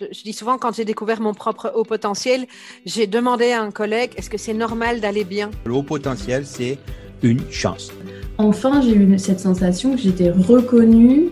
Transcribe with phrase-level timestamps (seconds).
[0.00, 2.46] Je, dis souvent, quand j'ai découvert mon propre haut potentiel,
[2.84, 5.52] j'ai demandé à un collègue, est-ce que c'est normal d'aller bien?
[5.64, 6.78] Le haut potentiel, c'est
[7.22, 7.92] une chance.
[8.38, 11.30] Enfin, j'ai eu cette sensation que j'étais reconnue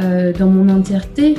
[0.00, 1.36] euh, dans mon entièreté.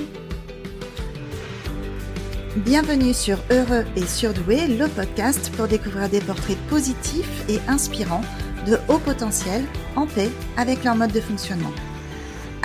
[2.55, 8.23] Bienvenue sur Heureux et Surdoué, le podcast pour découvrir des portraits positifs et inspirants
[8.67, 9.63] de haut potentiel
[9.97, 11.71] en paix avec leur mode de fonctionnement.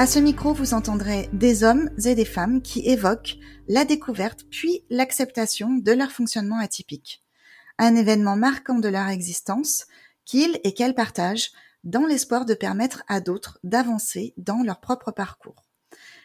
[0.00, 3.36] À ce micro, vous entendrez des hommes et des femmes qui évoquent
[3.66, 7.24] la découverte puis l'acceptation de leur fonctionnement atypique.
[7.78, 9.86] Un événement marquant de leur existence
[10.24, 11.50] qu'ils et qu'elles partagent
[11.82, 15.64] dans l'espoir de permettre à d'autres d'avancer dans leur propre parcours.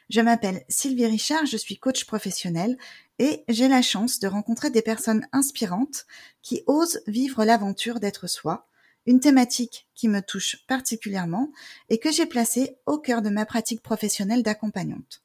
[0.08, 2.77] Je m'appelle Sylvie Richard, je suis coach professionnel
[3.18, 6.05] et j'ai la chance de rencontrer des personnes inspirantes
[6.44, 8.68] qui osent vivre l'aventure d'être soi,
[9.05, 11.52] une thématique qui me touche particulièrement
[11.89, 15.21] et que j'ai placée au cœur de ma pratique professionnelle d'accompagnante.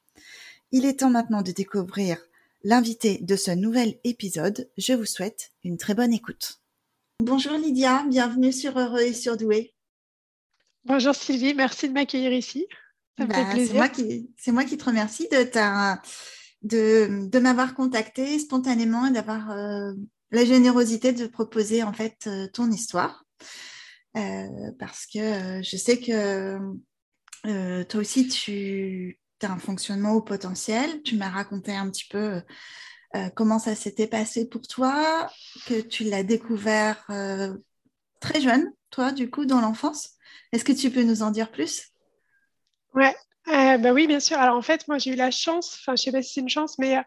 [0.72, 2.18] Il est temps maintenant de découvrir
[2.64, 4.68] l'invité de ce nouvel épisode.
[4.76, 6.60] Je vous souhaite une très bonne écoute.
[7.20, 9.74] Bonjour Lydia, bienvenue sur Heureux et Surdoué.
[10.84, 12.66] Bonjour Sylvie, merci de m'accueillir ici.
[13.16, 13.74] Ça me fait bah, plaisir.
[14.36, 15.44] C'est moi, qui, te remercie de,
[16.62, 19.92] de, m'avoir contacté spontanément et d'avoir euh,
[20.30, 23.24] la générosité de proposer en fait euh, ton histoire.
[24.18, 26.58] Euh, parce que euh, je sais que
[27.46, 31.02] euh, toi aussi, tu as un fonctionnement au potentiel.
[31.02, 32.42] Tu m'as raconté un petit peu
[33.34, 35.30] comment ça s'était passé pour toi,
[35.66, 37.06] que tu l'as découvert
[38.20, 40.10] très jeune, toi, du coup, dans l'enfance.
[40.52, 41.88] Est-ce que tu peux nous en dire plus?
[42.94, 43.16] Ouais,
[43.46, 44.36] bah oui, bien sûr.
[44.36, 46.50] Alors en fait, moi j'ai eu la chance, enfin je sais pas si c'est une
[46.50, 46.98] chance, mais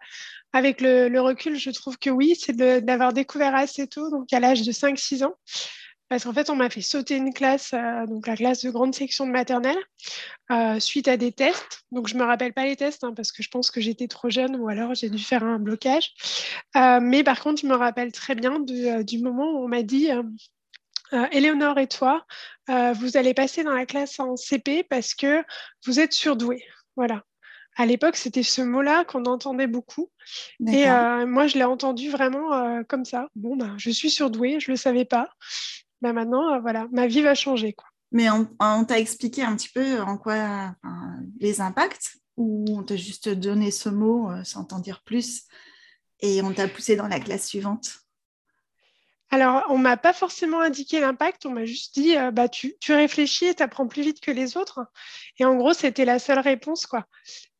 [0.54, 4.40] avec le, le, recul, je trouve que oui, c'est d'avoir découvert assez tôt, donc à
[4.40, 5.36] l'âge de 5-6 ans.
[6.12, 8.94] Parce qu'en fait, on m'a fait sauter une classe, euh, donc la classe de grande
[8.94, 9.78] section de maternelle,
[10.52, 11.84] euh, suite à des tests.
[11.94, 14.10] Donc, je ne me rappelle pas les tests hein, parce que je pense que j'étais
[14.10, 16.12] trop jeune ou alors j'ai dû faire un blocage.
[16.76, 20.10] Euh, mais par contre, je me rappelle très bien du moment où on m'a dit
[21.32, 22.26] Éléonore et toi,
[22.68, 25.42] vous allez passer dans la classe en CP parce que
[25.86, 26.62] vous êtes surdoué.
[26.98, 27.24] Voilà.
[27.78, 30.12] À l'époque, c'était ce mot-là qu'on entendait beaucoup.
[30.68, 30.88] Et
[31.26, 33.30] moi, je l'ai entendu vraiment comme ça.
[33.36, 35.30] Bon, ben, je suis surdouée, je ne le savais pas.
[36.02, 37.74] Bah, maintenant, euh, voilà, ma vie va changer.
[37.74, 37.88] Quoi.
[38.12, 40.76] Mais on, t'a expliqué un petit peu en quoi
[41.40, 45.44] les impacts ou on t'a juste donné ce mot euh, sans t'en dire plus
[46.20, 48.00] et on t'a poussé dans la classe suivante?
[49.30, 52.94] Alors, on m'a pas forcément indiqué l'impact, on m'a juste dit, euh, bah, tu, tu,
[52.94, 54.86] réfléchis et tu apprends plus vite que les autres.
[55.38, 56.86] Et en gros, c'était la seule réponse.
[56.86, 57.06] quoi.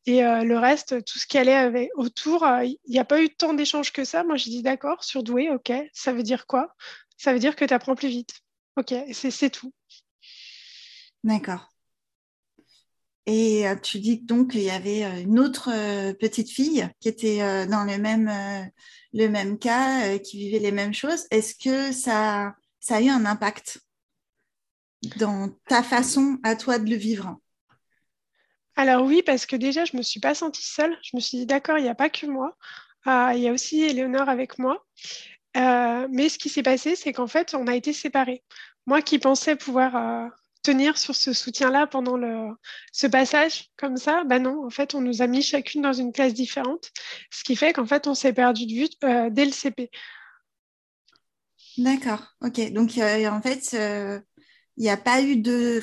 [0.04, 3.54] Et le reste, tout ce qui allait avec, autour, il n'y a pas eu tant
[3.54, 4.24] d'échanges que ça.
[4.24, 6.74] Moi, j'ai dit, d'accord, surdoué, ok, ça veut dire quoi?
[7.22, 8.34] Ça veut dire que tu apprends plus vite.
[8.76, 9.72] Ok, c'est tout.
[11.22, 11.68] D'accord.
[13.26, 17.08] Et euh, tu dis donc qu'il y avait euh, une autre euh, petite fille qui
[17.08, 17.38] était
[17.68, 18.28] dans le même,
[19.12, 21.26] le même cas, qui vivait les mêmes choses.
[21.30, 23.78] Est-ce que ça, ça a eu un impact
[25.16, 27.38] dans ta façon à toi de le vivre?
[28.74, 30.96] Alors oui, parce que déjà, je ne me suis pas sentie seule.
[31.04, 32.56] Je me suis dit, d'accord, il n'y a pas que moi.
[33.04, 34.84] Ah, il y a aussi Éléonore avec moi.
[35.56, 38.42] Euh, mais ce qui s'est passé, c'est qu'en fait, on a été séparés.
[38.86, 40.28] Moi qui pensais pouvoir euh,
[40.62, 42.18] tenir sur ce soutien-là pendant
[42.92, 46.12] ce passage comme ça, bah non, en fait, on nous a mis chacune dans une
[46.12, 46.90] classe différente,
[47.30, 49.90] ce qui fait qu'en fait, on s'est perdu de vue euh, dès le CP.
[51.78, 52.72] D'accord, ok.
[52.72, 55.82] Donc, en fait, il n'y a pas eu de...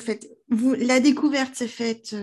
[0.78, 2.14] La découverte s'est faite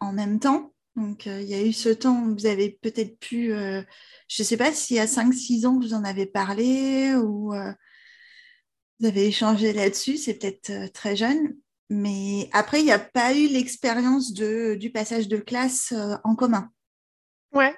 [0.00, 3.48] en même temps donc, il y a eu ce temps où vous avez peut-être pu,
[3.48, 3.84] je
[4.38, 7.52] ne sais pas s'il y a 5-6 ans vous en avez parlé ou
[9.00, 11.56] vous avez échangé là-dessus, c'est peut-être très jeune.
[11.88, 15.92] Mais après, il n'y a pas eu l'expérience du passage de classe
[16.24, 16.70] en commun.
[17.52, 17.76] Ouais.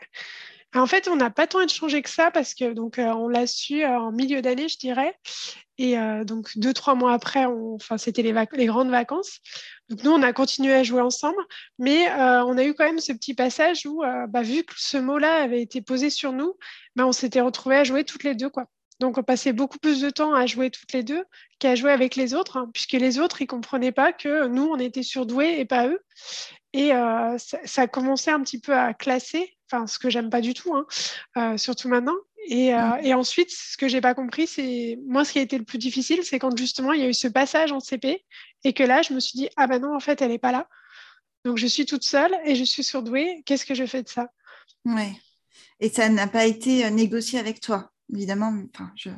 [0.74, 3.84] En fait, on n'a pas tant échangé que ça parce que donc on l'a su
[3.84, 5.14] en milieu d'année, je dirais.
[5.78, 9.40] Et donc deux trois mois après, enfin c'était les, grandes vacances.
[9.88, 11.41] Donc nous, on a continué à jouer ensemble,
[11.78, 14.75] mais euh, on a eu quand même ce petit passage où, euh, bah, vu que
[14.76, 16.54] ce mot-là avait été posé sur nous,
[16.94, 18.51] bah, on s'était retrouvés à jouer toutes les deux.
[19.01, 21.24] Donc on passait beaucoup plus de temps à jouer toutes les deux
[21.59, 24.65] qu'à jouer avec les autres, hein, puisque les autres, ils ne comprenaient pas que nous,
[24.65, 26.01] on était surdoués et pas eux.
[26.74, 30.74] Et euh, ça, commencé un petit peu à classer, ce que j'aime pas du tout,
[31.34, 32.16] hein, surtout maintenant.
[32.50, 35.59] Et, euh, et, ensuite, ce que j'ai pas compris, c'est moi, ce qui a été
[35.59, 38.24] le plus difficile, c'est quand justement il y a eu ce passage en CP
[38.65, 40.50] et que là, je me suis dit ah ben non, en fait, elle est pas
[40.50, 40.66] là.
[41.45, 43.42] Donc je suis toute seule et je suis surdouée.
[43.45, 44.30] Qu'est-ce que je fais de ça?
[44.86, 45.12] Oui.
[45.80, 48.54] Et ça n'a pas été euh, négocié avec toi, évidemment.
[48.74, 49.10] Enfin, je...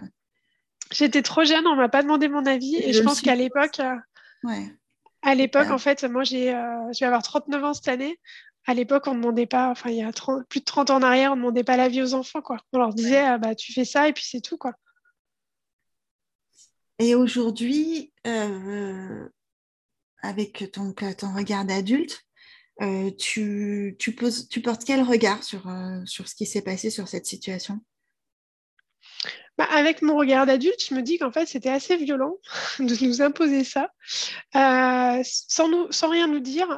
[0.90, 3.94] J'étais trop jeune, on m'a pas demandé mon avis et, je, pense qu'à l'époque, euh,
[4.42, 4.74] ouais.
[5.22, 8.18] à l'époque, en fait, moi j'ai, je vais avoir 39 ans cette année.
[8.66, 10.12] À l'époque, on ne demandait pas, enfin, il y a
[10.48, 12.58] plus de 30 ans en arrière, on ne demandait pas l'avis aux enfants, quoi.
[12.72, 14.74] On leur disait, ah, bah, tu fais ça et puis c'est tout, quoi.
[16.98, 19.28] Et aujourd'hui, euh,
[20.22, 22.22] avec ton, ton regard d'adulte,
[22.82, 24.16] euh, tu, tu,
[24.48, 27.80] tu portes quel regard sur, euh, sur ce qui s'est passé sur cette situation?
[29.60, 32.36] Bah, avec mon regard d'adulte, je me dis qu'en fait, c'était assez violent
[32.78, 33.90] de nous imposer ça,
[34.56, 36.68] euh, sans, rien nous dire,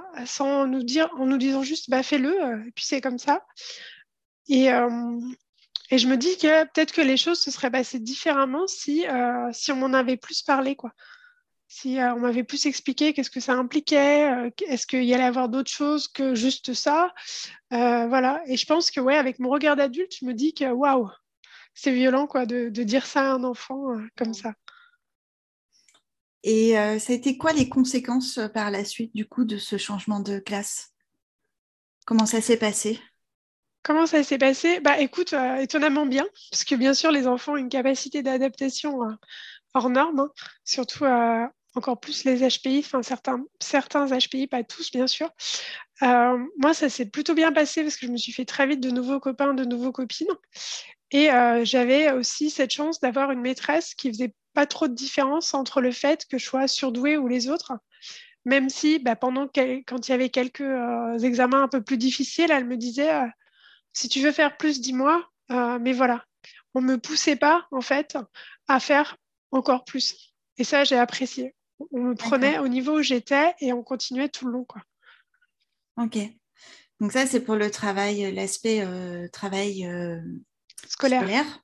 [0.41, 2.35] en nous disant juste, bah, fais-le,
[2.67, 3.45] et puis c'est comme ça.
[4.49, 4.67] Et,
[5.91, 9.77] et, je me dis que peut-être que les choses se seraient passées différemment si, on
[9.77, 10.77] m'en avait plus parlé,
[11.73, 15.25] si euh, on m'avait plus expliqué qu'est-ce que ça impliquait, euh, est-ce qu'il y allait
[15.25, 17.15] avoir d'autres choses que juste ça.
[17.73, 18.43] Euh, voilà.
[18.47, 21.09] Et je pense que, ouais, avec mon regard d'adulte, je me dis que, waouh,
[21.75, 24.55] c'est violent, quoi, de, dire ça à un enfant comme ça.
[26.45, 30.21] Et ça a été quoi les conséquences par la suite, du coup, de ce changement
[30.21, 30.93] de classe?
[32.05, 33.01] Comment ça s'est passé?
[33.83, 34.81] Comment ça s'est passé?
[34.81, 38.99] Bah écoute, étonnamment bien, parce que bien sûr, les enfants ont une capacité d'adaptation
[39.75, 40.31] hors norme, hein.
[40.65, 41.05] surtout
[41.75, 45.31] encore plus les HPI, enfin certains, certains HPI, pas tous bien sûr.
[46.03, 48.81] Euh, moi, ça s'est plutôt bien passé parce que je me suis fait très vite
[48.81, 50.29] de nouveaux copains, de nouveaux copines.
[51.13, 55.55] Et euh, j'avais aussi cette chance d'avoir une maîtresse qui faisait pas trop de différence
[55.55, 57.73] entre le fait que je sois surdouée ou les autres.
[58.45, 62.51] Même si, bah, pendant quand il y avait quelques euh, examens un peu plus difficiles,
[62.51, 63.13] elle me disait
[63.93, 65.25] si tu veux faire plus, dis-moi.
[65.49, 66.25] mais voilà,
[66.75, 68.19] on me poussait pas en fait
[68.67, 69.17] à faire
[69.53, 70.35] encore plus.
[70.59, 71.55] Et ça, j'ai apprécié
[71.91, 74.65] on me prenait au niveau où j'étais et on continuait tout le long.
[74.65, 74.83] Quoi.
[75.97, 76.19] Ok.
[77.01, 79.85] Donc ça, c'est pour le travail, l'aspect euh, travail
[80.85, 81.63] euh, scolaire.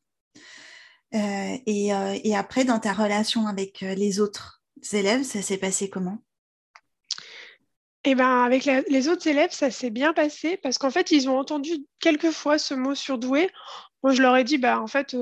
[1.14, 1.88] Euh, et,
[2.24, 4.62] et, après, dans ta relation avec les autres
[4.92, 6.18] élèves, ça s'est passé comment?
[8.04, 11.38] Eh ben, avec les autres élèves, ça s'est bien passé parce qu'en fait, ils ont
[11.38, 13.50] entendu quelques fois ce mot surdoué.
[14.02, 15.16] Moi, je leur ai dit, bah, en fait,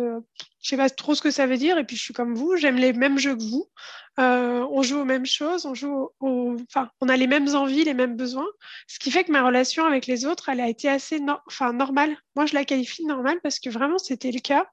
[0.67, 2.57] je sais pas trop ce que ça veut dire et puis je suis comme vous,
[2.57, 3.71] j'aime les mêmes jeux que vous.
[4.19, 7.95] Euh, on joue aux mêmes choses, on joue enfin, on a les mêmes envies, les
[7.95, 8.49] mêmes besoins,
[8.89, 12.17] ce qui fait que ma relation avec les autres, elle a été assez enfin, normale.
[12.35, 14.67] Moi, je la qualifie de normale parce que vraiment, c'était le cas.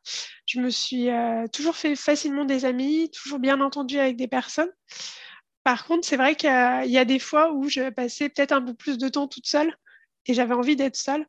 [0.47, 4.71] Je me suis euh, toujours fait facilement des amis, toujours bien entendu avec des personnes.
[5.63, 8.73] Par contre, c'est vrai qu'il y, a des fois où je passais peut-être un peu
[8.73, 9.71] plus de temps toute seule
[10.25, 11.27] et j'avais envie d'être seule.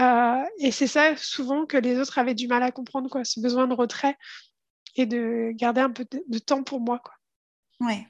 [0.00, 3.40] Euh, et c'est ça souvent que les autres avaient du mal à comprendre, quoi, ce
[3.40, 4.16] besoin de retrait
[4.96, 6.98] et de garder un peu de, de temps pour moi.
[6.98, 7.14] Quoi.
[7.80, 8.04] Oui.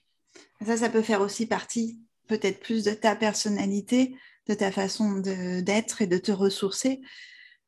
[0.64, 4.16] Ça, ça peut faire aussi partie peut-être plus de ta personnalité,
[4.48, 7.00] de ta façon d'être et de te ressourcer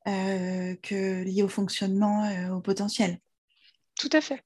[0.07, 3.19] euh, que lié au fonctionnement, euh, au potentiel.
[3.99, 4.43] Tout à fait.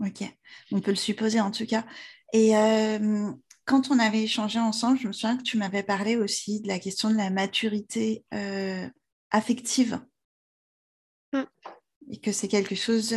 [0.00, 0.24] ok,
[0.72, 1.84] on peut le supposer en tout cas.
[2.32, 3.32] Et euh,
[3.64, 6.78] quand on avait échangé ensemble, je me souviens que tu m'avais parlé aussi de la
[6.78, 8.24] question de la maturité
[9.30, 10.00] affective.
[11.32, 11.42] Mm.
[12.10, 13.14] Et que c'est quelque chose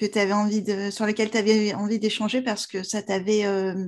[0.00, 3.44] que tu avais envie de, sur lesquels tu avais envie d'échanger parce que ça t'avait,
[3.44, 3.86] euh,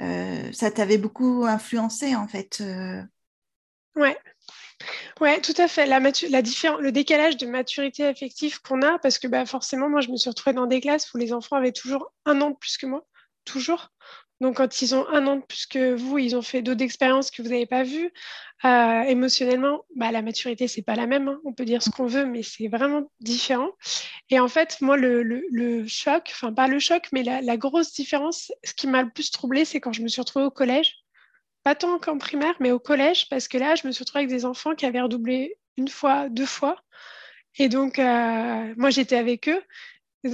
[0.00, 2.60] euh, ça t'avait beaucoup influencé en fait.
[2.60, 3.00] Euh.
[3.94, 4.18] Ouais.
[5.20, 5.86] Ouais, tout à fait.
[5.86, 10.08] La, la le décalage de maturité affective qu'on a, parce que bah, forcément, moi, je
[10.08, 12.76] me suis retrouvée dans des classes où les enfants avaient toujours un an de plus
[12.76, 13.06] que moi,
[13.44, 13.92] toujours.
[14.42, 17.30] Donc, quand ils ont un an de plus que vous, ils ont fait d'autres expériences
[17.30, 18.10] que vous n'avez pas vues.
[18.64, 21.28] Euh, émotionnellement, bah, la maturité, c'est pas la même.
[21.28, 21.40] Hein.
[21.44, 23.70] On peut dire ce qu'on veut, mais c'est vraiment différent.
[24.30, 28.74] Et en fait, moi, le, choc, enfin, pas le choc, mais la, grosse différence, ce
[28.74, 30.96] qui m'a le plus troublée, c'est quand je me suis retrouvée au collège.
[31.62, 34.30] Pas tant qu'en primaire, mais au collège, parce que là, je me suis retrouvée avec
[34.30, 36.82] des enfants qui avaient redoublé une fois, deux fois.
[37.58, 39.62] Et donc, euh, moi, j'étais avec eux.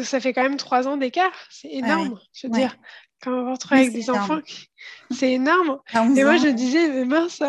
[0.02, 1.35] ça fait quand même trois ans d'écart.
[1.50, 2.75] C'est énorme, je veux dire
[3.22, 4.40] quand on va avec des enfants,
[5.10, 5.78] c'est énorme.
[6.16, 7.42] Et moi, je disais, mais mince,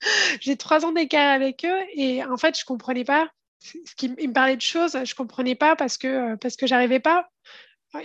[0.40, 3.28] j'ai trois ans d'écart avec eux et en fait, je comprenais pas.
[3.60, 6.98] Ce qui, ils me parlaient de choses, je comprenais pas parce que parce que j'arrivais
[6.98, 7.28] pas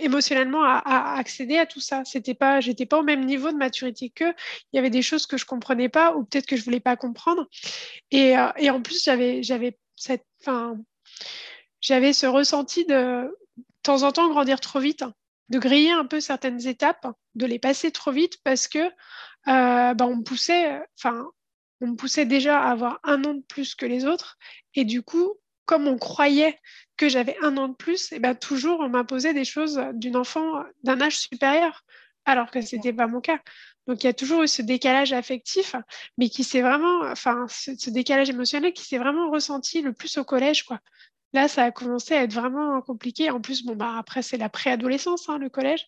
[0.00, 2.02] émotionnellement à, accéder à tout ça.
[2.04, 4.34] C'était pas, j'étais pas au même niveau de maturité qu'eux.
[4.72, 6.96] Il y avait des choses que je comprenais pas ou peut-être que je voulais pas
[6.96, 7.48] comprendre.
[8.10, 10.76] Et, euh, et en plus, j'avais j'avais cette, enfin,
[11.80, 12.94] j'avais ce ressenti de,
[13.56, 15.02] de temps en temps grandir trop vite
[15.48, 20.06] de griller un peu certaines étapes, de les passer trop vite parce que euh, bah,
[20.06, 20.22] on me
[21.96, 24.38] poussait, déjà à avoir un an de plus que les autres.
[24.74, 26.58] Et du coup, comme on croyait
[26.96, 30.64] que j'avais un an de plus, et ben toujours on m'imposait des choses d'une enfant
[30.82, 31.84] d'un âge supérieur,
[32.24, 33.40] alors que ce n'était pas mon cas.
[33.86, 35.74] Donc il y a toujours eu ce décalage affectif,
[36.18, 40.24] mais qui s'est vraiment, enfin ce, décalage émotionnel qui s'est vraiment ressenti le plus au
[40.24, 40.80] collège, quoi.
[41.32, 43.30] Là, ça a commencé à être vraiment compliqué.
[43.30, 45.86] En plus, bon, bah, après, c'est la préadolescence, hein, le collège.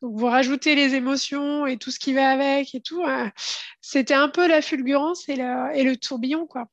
[0.00, 3.02] Donc, vous rajoutez les émotions et tout ce qui va avec et tout.
[3.02, 3.28] Euh,
[3.80, 5.34] c'était un peu la fulgurance et,
[5.74, 6.68] et le tourbillon, quoi.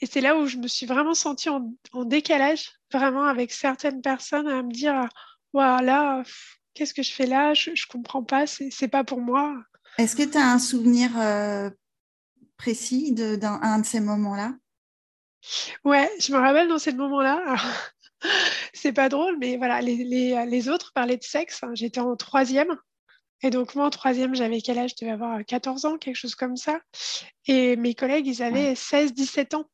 [0.00, 1.72] Et c'est là où je me suis vraiment sentie en,
[2.04, 5.08] décalage, vraiment avec certaines personnes, à me dire,
[5.52, 6.22] voilà,
[6.74, 7.54] qu'est-ce que je fais là?
[7.54, 9.56] Je ne comprends pas, c'est pas pour moi.
[9.98, 11.70] Est-ce que tu as un souvenir euh,
[12.56, 14.54] précis d'un de ces moments-là?
[15.84, 17.56] Ouais, je me rappelle dans ces moments-là.
[18.72, 21.62] c'est pas drôle, mais voilà, les, les, les, autres parlaient de sexe.
[21.62, 21.70] Hein.
[21.74, 22.76] J'étais en troisième.
[23.42, 24.90] Et donc, moi, en troisième, j'avais quel âge?
[24.98, 26.80] Je devais avoir 14 ans, quelque chose comme ça.
[27.46, 29.64] Et mes collègues, ils avaient 16, 17 ans.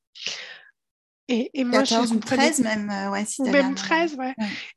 [1.28, 4.34] Et, et moi, 14 ou 13 même, euh, ouais, si Ou même 13, ouais.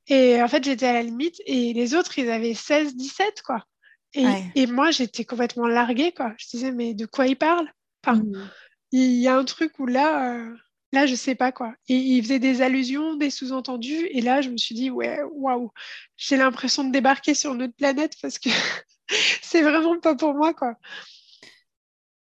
[0.07, 1.35] Et en fait, j'étais à la limite.
[1.45, 3.65] Et les autres, ils avaient 16, 17, quoi.
[4.13, 4.25] Et,
[4.55, 6.33] et moi, j'étais complètement larguée, quoi.
[6.37, 7.69] Je disais, mais de quoi ils parlent?
[8.05, 8.49] Enfin, mmh.
[8.91, 10.55] Il y a un truc où là, euh,
[11.05, 11.73] je sais pas, quoi.
[11.87, 14.07] Et ils faisaient des allusions, des sous-entendus.
[14.11, 15.71] Et là, je me suis dit, ouais, waouh,
[16.15, 18.49] j'ai l'impression de débarquer sur notre planète parce que
[19.41, 20.75] c'est vraiment pas pour moi, quoi.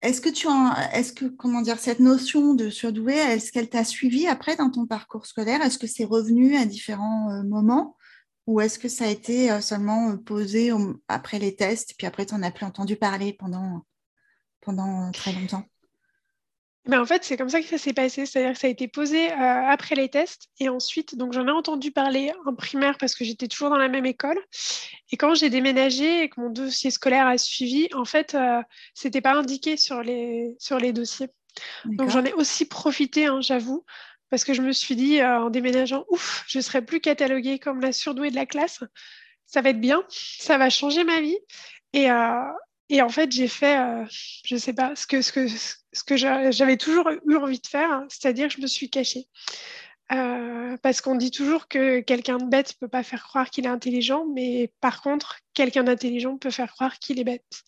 [0.01, 0.47] Est-ce que tu
[0.93, 4.85] est-ce que, comment dire, cette notion de surdoué, est-ce qu'elle t'a suivi après dans ton
[4.85, 5.61] parcours scolaire?
[5.61, 7.97] Est-ce que c'est revenu à différents euh, moments?
[8.45, 10.71] Ou est-ce que ça a été euh, seulement euh, posé
[11.07, 13.85] après les tests, puis après tu n'en as plus entendu parler pendant,
[14.61, 15.65] pendant très longtemps?
[16.88, 18.25] Mais en fait, c'est comme ça que ça s'est passé.
[18.25, 20.48] C'est-à-dire que ça a été posé après les tests.
[20.60, 23.89] Et ensuite, donc j'en ai entendu parler en primaire parce que j'étais toujours dans la
[23.89, 24.39] même école.
[25.12, 28.62] Et quand j'ai déménagé et que mon dossier scolaire a suivi, en fait, euh,
[28.94, 31.27] c'était pas indiqué sur les, sur les dossiers.
[31.86, 33.84] Donc j'en ai aussi profité, hein, j'avoue,
[34.29, 37.91] parce que je me suis dit en déménageant, ouf, je serai plus cataloguée comme la
[37.91, 38.84] surdouée de la classe.
[39.46, 41.38] Ça va être bien, ça va changer ma vie.
[41.94, 42.10] Et,
[42.89, 43.79] et en fait, j'ai fait,
[44.46, 48.03] je sais pas, ce que, ce que, ce que j'avais toujours eu envie de faire,
[48.09, 49.27] c'est-à-dire que je me suis cachée.
[50.13, 53.65] Euh, parce qu'on dit toujours que quelqu'un de bête ne peut pas faire croire qu'il
[53.65, 57.63] est intelligent, mais par contre, quelqu'un d'intelligent peut faire croire qu'il est bête.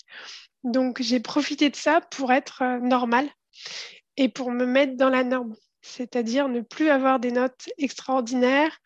[0.64, 3.28] Donc j'ai profité de ça pour être euh, normal
[4.16, 8.78] et pour me mettre dans la norme, c'est-à-dire ne plus avoir des notes extraordinaires,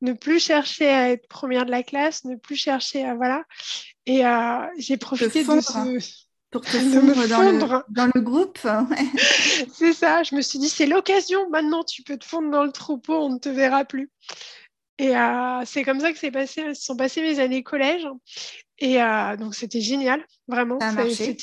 [0.00, 3.44] ne plus chercher à être première de la classe, ne plus chercher à voilà.
[4.06, 6.23] Et euh, j'ai profité de ce
[6.54, 8.60] pour te fondre, dans, Le, dans, le, groupe.
[9.72, 12.70] c'est ça, je me suis dit, c'est l'occasion, maintenant tu peux te fondre dans le
[12.70, 14.08] troupeau, on ne te verra plus.
[14.98, 18.06] Et euh, c'est comme ça que c'est passé, se sont passées mes années collège.
[18.78, 20.78] Et euh, donc c'était génial, vraiment.
[20.78, 21.36] Ça a, marché.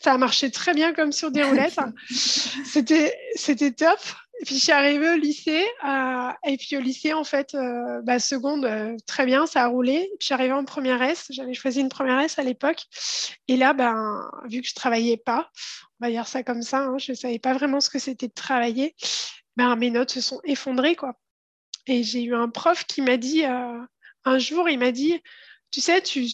[0.00, 1.80] ça a marché très bien comme sur des roulettes.
[2.14, 3.98] c'était top.
[4.40, 8.02] Et puis je suis arrivée au lycée, euh, et puis au lycée, en fait, euh,
[8.02, 10.00] bah, seconde, euh, très bien, ça a roulé.
[10.00, 12.82] Puis je suis arrivée en première S, j'avais choisi une première S à l'époque.
[13.48, 15.50] Et là, ben, vu que je travaillais pas,
[16.00, 18.28] on va dire ça comme ça, hein, je ne savais pas vraiment ce que c'était
[18.28, 18.94] de travailler,
[19.56, 20.96] ben, mes notes se sont effondrées.
[20.96, 21.14] quoi.
[21.86, 25.18] Et j'ai eu un prof qui m'a dit, un jour, il m'a dit,
[25.70, 26.26] tu sais, tu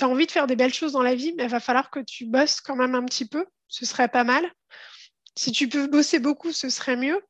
[0.00, 2.00] as envie de faire des belles choses dans la vie, mais il va falloir que
[2.00, 4.50] tu bosses quand même un petit peu, ce serait pas mal.
[5.36, 7.20] Si tu peux bosser beaucoup, ce serait mieux.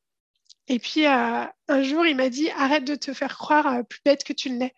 [0.67, 4.01] Et puis, euh, un jour, il m'a dit arrête de te faire croire euh, plus
[4.05, 4.73] bête que tu ne l'es.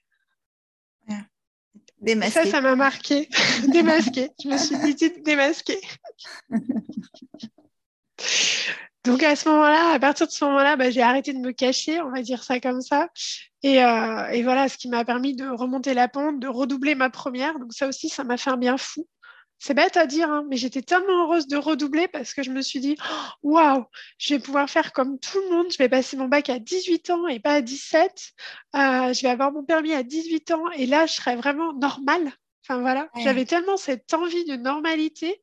[2.30, 3.30] Ça, ça m'a marqué.
[3.70, 4.32] démasqué.
[4.44, 5.80] Je me suis dit démasqué.
[9.06, 12.02] Donc à ce moment-là, à partir de ce moment-là, bah, j'ai arrêté de me cacher,
[12.02, 13.10] on va dire ça comme ça.
[13.62, 17.10] Et, euh, et voilà, ce qui m'a permis de remonter la pente, de redoubler ma
[17.10, 17.60] première.
[17.60, 19.06] Donc ça aussi, ça m'a fait un bien fou.
[19.60, 22.62] C'est bête à dire, hein, mais j'étais tellement heureuse de redoubler parce que je me
[22.62, 22.98] suis dit,
[23.44, 23.86] waouh,
[24.18, 27.10] je vais pouvoir faire comme tout le monde, je vais passer mon bac à 18
[27.12, 28.34] ans et pas à 17,
[28.76, 32.34] euh, je vais avoir mon permis à 18 ans et là, je serai vraiment normale.
[32.66, 35.42] Enfin voilà, j'avais tellement cette envie de normalité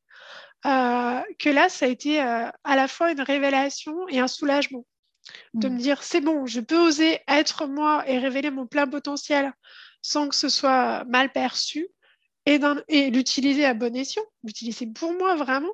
[0.66, 4.84] euh, que là, ça a été euh, à la fois une révélation et un soulagement.
[5.54, 5.72] De mm.
[5.72, 9.52] me dire, c'est bon, je peux oser être moi et révéler mon plein potentiel
[10.02, 11.88] sans que ce soit mal perçu
[12.46, 15.72] et, l'utiliser à bon escient, l'utiliser pour moi vraiment.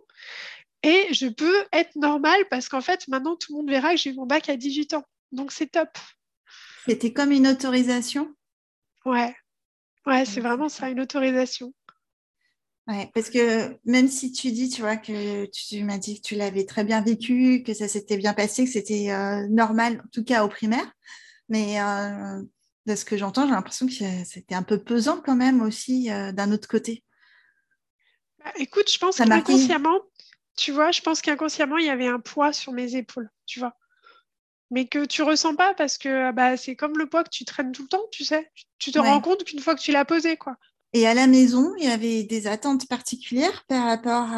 [0.83, 4.11] Et je peux être normale parce qu'en fait, maintenant, tout le monde verra que j'ai
[4.11, 5.05] eu mon bac à 18 ans.
[5.33, 5.89] Donc, c'est top.
[6.87, 8.35] C'était comme une autorisation?
[9.05, 9.35] Ouais.
[10.07, 11.73] Ouais, c'est vraiment ça, une autorisation.
[12.87, 16.37] Ouais, parce que même si tu dis, tu vois, que tu m'as dit que tu
[16.37, 20.23] l'avais très bien vécu, que ça s'était bien passé, que c'était euh, normal, en tout
[20.23, 20.89] cas au primaire,
[21.49, 22.43] mais euh,
[22.87, 23.93] de ce que j'entends, j'ai l'impression que
[24.25, 27.05] c'était un peu pesant quand même aussi euh, d'un autre côté.
[28.39, 30.01] Bah, écoute, je pense qu'inconsciemment,
[30.57, 33.77] tu vois, je pense qu'inconsciemment, il y avait un poids sur mes épaules, tu vois.
[34.71, 37.73] Mais que tu ressens pas parce que bah, c'est comme le poids que tu traînes
[37.73, 38.51] tout le temps, tu sais.
[38.79, 40.57] Tu te rends compte qu'une fois que tu l'as posé, quoi.
[40.93, 44.29] Et à la maison, il y avait des attentes particulières par rapport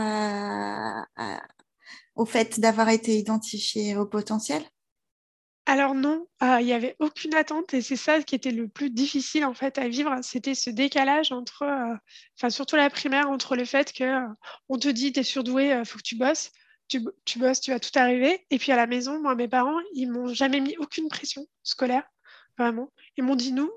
[2.14, 4.62] au fait d'avoir été identifié au potentiel?
[5.68, 9.44] Alors non, il n'y avait aucune attente et c'est ça qui était le plus difficile
[9.44, 11.66] en fait à vivre, c'était ce décalage entre,
[12.38, 14.18] enfin surtout la primaire, entre le fait que
[14.70, 16.52] on te dit tu es surdoué, faut que tu bosses,
[16.88, 19.78] tu, tu, bosses, tu vas tout arriver, et puis à la maison, moi mes parents,
[19.92, 22.04] ils m'ont jamais mis aucune pression scolaire,
[22.56, 22.90] vraiment.
[23.18, 23.70] Ils m'ont dit nous,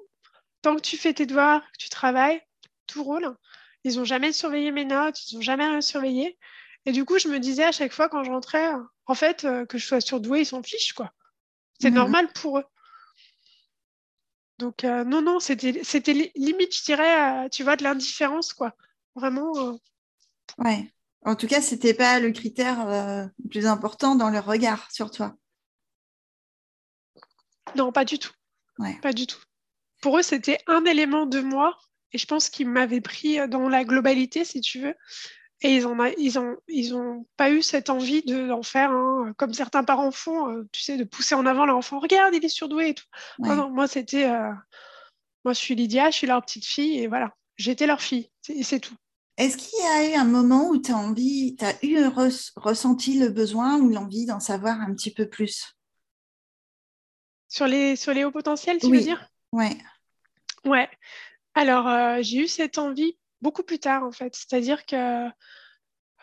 [0.62, 2.41] tant que tu fais tes devoirs, que tu travailles,
[2.88, 3.36] tout roule.
[3.83, 6.38] Ils n'ont jamais surveillé mes notes, ils n'ont jamais rien surveillé.
[6.86, 8.71] Et du coup, je me disais à chaque fois quand je rentrais,
[9.07, 11.12] en fait, que je sois surdouée, ils s'en fichent quoi.
[11.81, 11.95] C'est mhm.
[11.95, 12.65] normal pour eux.
[14.59, 15.71] Donc, euh, non, non, c'était
[16.35, 18.75] limite, je dirais, euh, tu vois, de l'indifférence, quoi.
[19.15, 19.51] Vraiment.
[19.57, 19.73] Euh.
[20.59, 20.93] Ouais.
[21.25, 25.35] En tout cas, c'était pas le critère le plus important dans leur regard sur toi.
[27.75, 28.33] Non, pas du tout.
[28.79, 29.00] Ouais.
[29.01, 29.41] Pas du tout.
[30.01, 31.77] Pour eux, c'était un élément de moi.
[32.11, 34.95] Et je pense qu'ils m'avaient pris dans la globalité, si tu veux.
[35.63, 38.91] Et ils n'ont ils ont, ils ont pas eu cette envie d'en faire,
[39.38, 42.00] comme certains parents font, euh, tu sais, de pousser en avant leur enfant.
[42.00, 43.06] Regarde, il est surdoué et tout.
[43.39, 44.25] Non, moi, c'était.
[44.25, 44.51] Euh,
[45.46, 48.63] moi, je suis Lydia, je suis leur petite fille et voilà, j'étais leur fille et
[48.63, 48.96] c'est tout.
[49.38, 52.06] Est-ce qu'il y a eu un moment où tu as envie, tu as eu
[52.56, 55.75] ressenti le besoin ou l'envie d'en savoir un petit peu plus?
[57.48, 59.27] Sur les, sur les hauts potentiels, tu veux dire?
[59.51, 59.77] Ouais.
[60.63, 60.89] Ouais.
[61.56, 64.36] Alors, euh, j'ai eu cette envie beaucoup plus tard, en fait.
[64.36, 65.27] C'est-à-dire que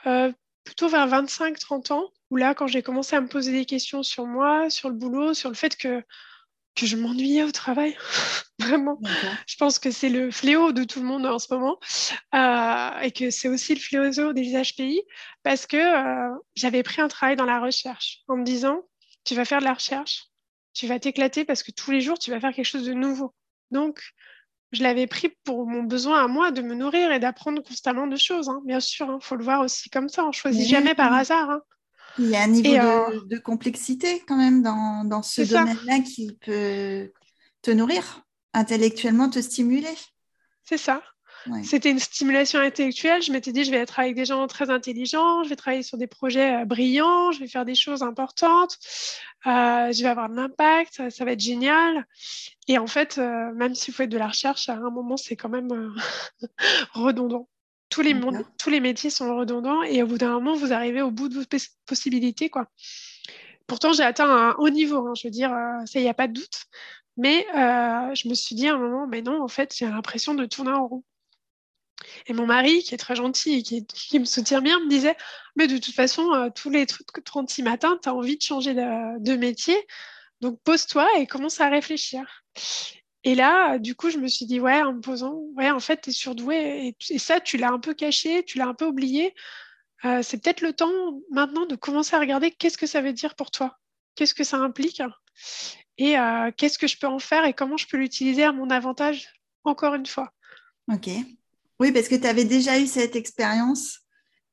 [0.07, 0.33] euh,
[0.65, 4.27] plutôt vers 25-30 ans, où là, quand j'ai commencé à me poser des questions sur
[4.27, 6.03] moi, sur le boulot, sur le fait que,
[6.75, 7.97] que je m'ennuyais au travail,
[8.59, 9.01] vraiment.
[9.47, 11.79] Je pense que c'est le fléau de tout le monde en ce moment,
[12.35, 15.03] euh, et que c'est aussi le fléau des HPI,
[15.43, 18.83] parce que euh, j'avais pris un travail dans la recherche, en me disant,
[19.25, 20.27] tu vas faire de la recherche,
[20.75, 23.35] tu vas t'éclater parce que tous les jours, tu vas faire quelque chose de nouveau.
[23.71, 24.01] Donc,
[24.73, 28.17] je l'avais pris pour mon besoin à moi de me nourrir et d'apprendre constamment de
[28.17, 28.49] choses.
[28.49, 28.61] Hein.
[28.65, 30.25] Bien sûr, il hein, faut le voir aussi comme ça.
[30.25, 31.51] On choisit jamais par hasard.
[31.51, 31.61] Hein.
[32.19, 36.37] Il y a un niveau euh, de, complexité quand même dans, dans ce domaine-là qui
[36.41, 37.13] peut
[37.63, 38.23] te nourrir,
[38.53, 39.95] intellectuellement te stimuler.
[40.65, 41.03] C'est ça.
[41.63, 43.23] C'était une stimulation intellectuelle.
[43.23, 45.99] Je m'étais dit, je vais être avec des gens très intelligents, je vais travailler sur
[45.99, 48.79] des projets euh, brillants, je vais faire des choses importantes,
[49.47, 52.07] euh, je vais avoir de l'impact, ça, va être génial.
[52.67, 55.37] Et en fait, euh, même si vous faites de la recherche, à un moment, c'est
[55.37, 55.69] quand même
[56.93, 57.49] redondant.
[57.91, 58.15] Tous les,
[58.59, 61.35] tous les métiers sont redondants et au bout d'un moment, vous arrivez au bout de
[61.35, 61.45] vos
[61.87, 62.51] possibilités.
[62.51, 62.67] Quoi.
[63.67, 65.51] Pourtant, j'ai atteint un haut niveau, hein, je veux dire,
[65.87, 66.65] ça, il n'y a pas de doute.
[67.17, 70.45] Mais je me suis dit à un moment, mais non, en fait, j'ai l'impression de
[70.45, 71.03] tourner en rond.
[72.27, 75.17] Et mon mari, qui est très gentil et qui, me soutient bien, me disait
[75.57, 79.37] Mais de toute façon, euh, tous les 36 matins, tu as envie de changer de,
[79.37, 79.77] métier.
[80.41, 82.45] Donc pose-toi et commence à réfléchir.
[83.25, 86.03] Et là, du coup, je me suis dit Ouais, en me posant, ouais, en fait,
[86.03, 86.95] tu es surdoué.
[87.11, 89.35] Et, ça, tu l'as un peu caché, tu l'as un peu oublié.
[90.05, 90.93] Euh, c'est peut-être le temps
[91.31, 93.77] maintenant de commencer à regarder qu'est-ce que ça veut dire pour toi,
[94.15, 95.03] qu'est-ce que ça implique?
[95.97, 98.71] Et euh, qu'est-ce que je peux en faire et comment je peux l'utiliser à mon
[98.71, 99.29] avantage,
[99.65, 100.33] encore une fois?
[100.91, 101.09] Ok.
[101.81, 104.01] Oui, parce que tu avais déjà eu cette expérience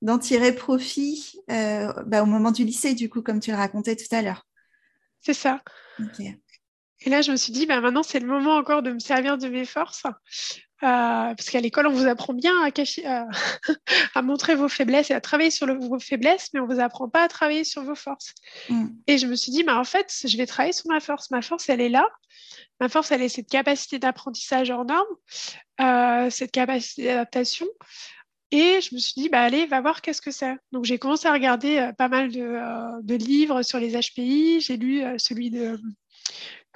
[0.01, 3.95] d'en tirer profit euh, bah, au moment du lycée, du coup, comme tu le racontais
[3.95, 4.45] tout à l'heure.
[5.21, 5.61] C'est ça.
[6.19, 9.37] Et là, je me suis dit, bah, maintenant, c'est le moment encore de me servir
[9.37, 10.03] de mes forces.
[10.85, 13.03] Euh, parce qu'à l'école, on vous apprend bien à, cacher,
[14.15, 17.09] à montrer vos faiblesses et à travailler sur vos faiblesses, mais on ne vous apprend
[17.09, 18.35] pas à travailler sur vos forces.
[18.69, 18.87] Mm.
[19.07, 21.31] Et je me suis dit, bah, en fait, je vais travailler sur ma force.
[21.31, 22.07] Ma force, elle est là.
[22.79, 25.05] Ma force, elle est cette capacité d'apprentissage hors norme,
[25.81, 27.65] euh, cette capacité d'adaptation.
[28.51, 30.55] Et je me suis dit, bah, allez, va voir qu'est-ce que c'est.
[30.71, 34.61] Donc, j'ai commencé à regarder euh, pas mal euh, de, livres sur les HPI.
[34.61, 35.79] J'ai lu celui de.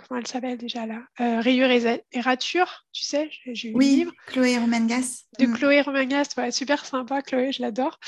[0.08, 1.02] Comment elle s'appelle déjà là?
[1.18, 4.14] Rayure et, Rature, tu sais j'ai Oui, livre.
[4.28, 5.26] Chloé Romangas.
[5.38, 5.54] De mm.
[5.56, 8.00] Chloé Romangas, super sympa, Chloé, je l'adore.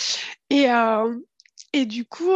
[0.50, 0.68] Et,
[1.74, 2.32] et du coup,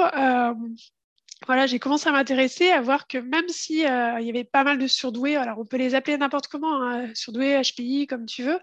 [1.45, 4.63] voilà, j'ai commencé à m'intéresser, à voir que même si euh, il y avait pas
[4.63, 8.43] mal de surdoués, alors on peut les appeler n'importe comment, hein, surdoués, HPI, comme tu
[8.43, 8.59] veux,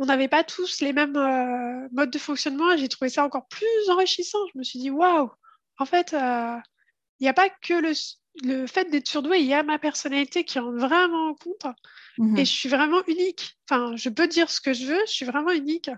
[0.00, 3.46] on n'avait pas tous les mêmes euh, modes de fonctionnement et j'ai trouvé ça encore
[3.48, 4.38] plus enrichissant.
[4.52, 5.30] Je me suis dit, waouh,
[5.78, 6.56] en fait, euh,
[7.20, 7.92] il n'y a pas que le,
[8.42, 11.66] le fait d'être surdoué, il y a ma personnalité qui rentre vraiment en compte
[12.18, 13.56] mmh et je suis vraiment unique.
[13.68, 15.90] Enfin, je peux dire ce que je veux, je suis vraiment unique.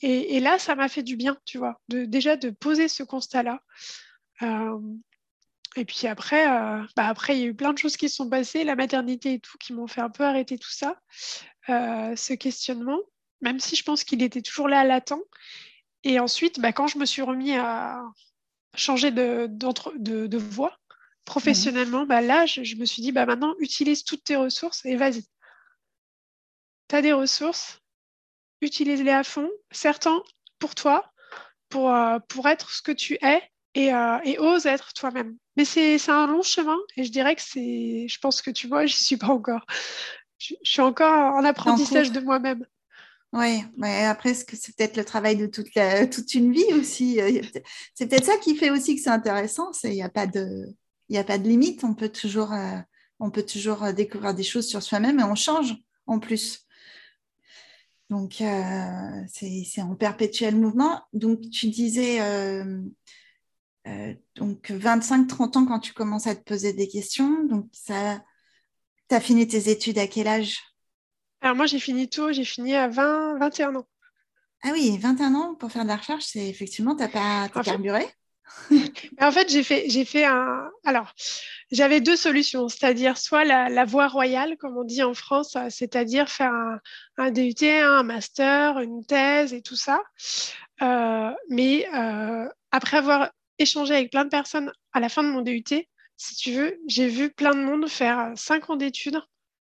[0.00, 3.02] Et, et là, ça m'a fait du bien, tu vois, de, déjà de poser ce
[3.02, 3.62] constat-là.
[4.42, 4.78] Euh,
[5.76, 8.16] et puis après, euh, bah après, il y a eu plein de choses qui se
[8.16, 11.00] sont passées, la maternité et tout, qui m'ont fait un peu arrêter tout ça,
[11.68, 12.98] euh, ce questionnement,
[13.40, 15.22] même si je pense qu'il était toujours là latent.
[16.04, 18.02] Et ensuite, bah, quand je me suis remis à
[18.74, 20.78] changer de, de, de voie
[21.24, 24.96] professionnellement, bah, là, je, je, me suis dit, bah, maintenant, utilise toutes tes ressources et
[24.96, 25.24] vas-y.
[26.88, 27.80] Tu as des ressources,
[28.60, 30.22] utilise-les à fond, certains
[30.58, 31.12] pour toi,
[31.68, 31.94] pour,
[32.28, 33.42] pour être ce que tu es,
[33.74, 35.36] et, euh, et ose être toi-même.
[35.56, 38.06] Mais c'est un long chemin et je dirais que c'est.
[38.08, 39.64] Je pense que tu vois, je suis pas encore.
[40.38, 42.64] Je, suis encore en apprentissage de moi-même.
[43.32, 47.18] Oui, mais après, c'est peut-être le travail de toute, la, toute une vie aussi?
[47.94, 49.70] C'est peut-être ça qui fait aussi que c'est intéressant.
[49.84, 50.66] Il n'y a, pas de,
[51.18, 51.84] a pas de limite.
[51.84, 52.78] On peut toujours, euh,
[53.20, 56.66] on peut toujours découvrir des choses sur soi-même et on change en plus.
[58.12, 61.00] Donc, euh, c'est en perpétuel mouvement.
[61.14, 62.82] Donc, tu disais euh,
[63.86, 67.44] euh, donc 25-30 ans quand tu commences à te poser des questions.
[67.44, 68.22] Donc, ça,
[69.08, 70.60] tu as fini tes études à quel âge?
[71.40, 73.86] Alors, moi, j'ai fini tôt, j'ai fini à 20, 21 ans.
[74.62, 78.04] Ah oui, 21 ans pour faire de la recherche, c'est effectivement, tu n'as pas carburé?
[79.20, 79.62] en fait, j'ai
[80.04, 80.70] fait, un.
[80.84, 81.12] Alors,
[81.70, 86.52] j'avais deux solutions, c'est-à-dire soit la, voie royale, comme on dit en France, c'est-à-dire faire
[87.16, 90.02] un, DUT, un master, une thèse et tout ça.
[90.82, 95.42] Euh, mais euh, après avoir échangé avec plein de personnes à la fin de mon
[95.42, 99.20] DUT, si tu veux, j'ai vu plein de monde faire cinq ans d'études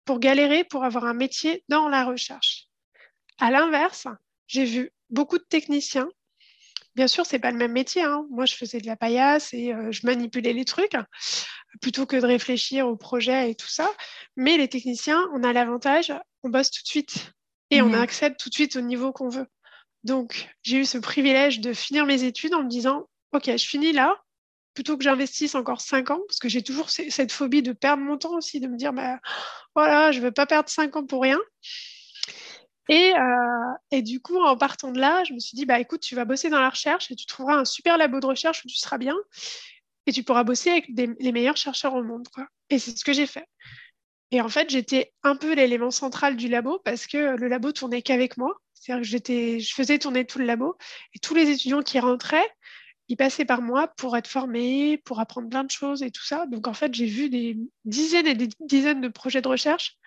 [0.06, 2.68] pour galérer pour avoir un métier dans la recherche.
[3.40, 4.08] À l'inverse,
[4.48, 6.10] j'ai vu beaucoup de techniciens
[6.96, 8.04] Bien sûr, c'est pas le même métier.
[8.04, 8.26] Hein.
[8.30, 10.96] Moi, je faisais de la paillasse et euh, je manipulais les trucs
[11.82, 13.90] plutôt que de réfléchir au projet et tout ça.
[14.36, 17.32] Mais les techniciens, on a l'avantage, on bosse tout de suite
[17.72, 17.96] et on mmh.
[17.96, 19.48] accède tout de suite au niveau qu'on veut.
[20.04, 23.94] Donc, j'ai eu ce privilège de finir mes études en me disant, OK, je finis
[23.94, 24.22] là,
[24.74, 28.18] plutôt que j'investisse encore cinq ans, parce que j'ai toujours cette phobie de perdre mon
[28.18, 29.20] temps aussi, de me dire, bah,
[29.76, 31.40] voilà, je ne veux pas perdre cinq ans pour rien.
[32.90, 36.02] Et, euh, et, du coup, en partant de là, je me suis dit, bah écoute,
[36.02, 38.68] tu vas bosser dans la recherche et tu trouveras un super labo de recherche où
[38.68, 39.16] tu seras bien
[40.06, 42.28] et tu pourras bosser avec les meilleurs chercheurs au monde.
[42.70, 43.48] Et c'est ce que j'ai fait.
[44.32, 48.02] Et en fait, j'étais un peu l'élément central du labo parce que le labo tournait
[48.02, 48.54] qu'avec moi.
[48.74, 50.76] C'est-à-dire que je faisais tourner tout le labo
[51.14, 52.50] et tous les étudiants qui rentraient,
[53.08, 56.48] ils passaient par moi pour être formés, pour apprendre plein de choses et tout ça.
[56.48, 59.98] Donc en fait, j'ai vu des dizaines et des dizaines de projets de recherche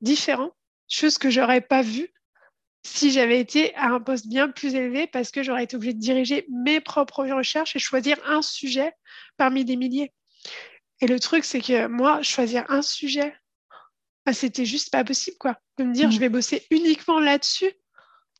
[0.00, 0.52] différents,
[0.88, 2.12] choses que j'aurais pas vues
[2.84, 6.00] si j'avais été à un poste bien plus élevé parce que j'aurais été obligée de
[6.00, 8.92] diriger mes propres recherches et choisir un sujet
[9.36, 10.12] parmi des milliers.
[11.00, 13.34] Et le truc, c'est que moi, choisir un sujet,
[14.26, 15.58] bah, c'était juste pas possible, quoi.
[15.78, 16.20] De me dire, je mm.
[16.20, 17.72] vais bosser uniquement là-dessus.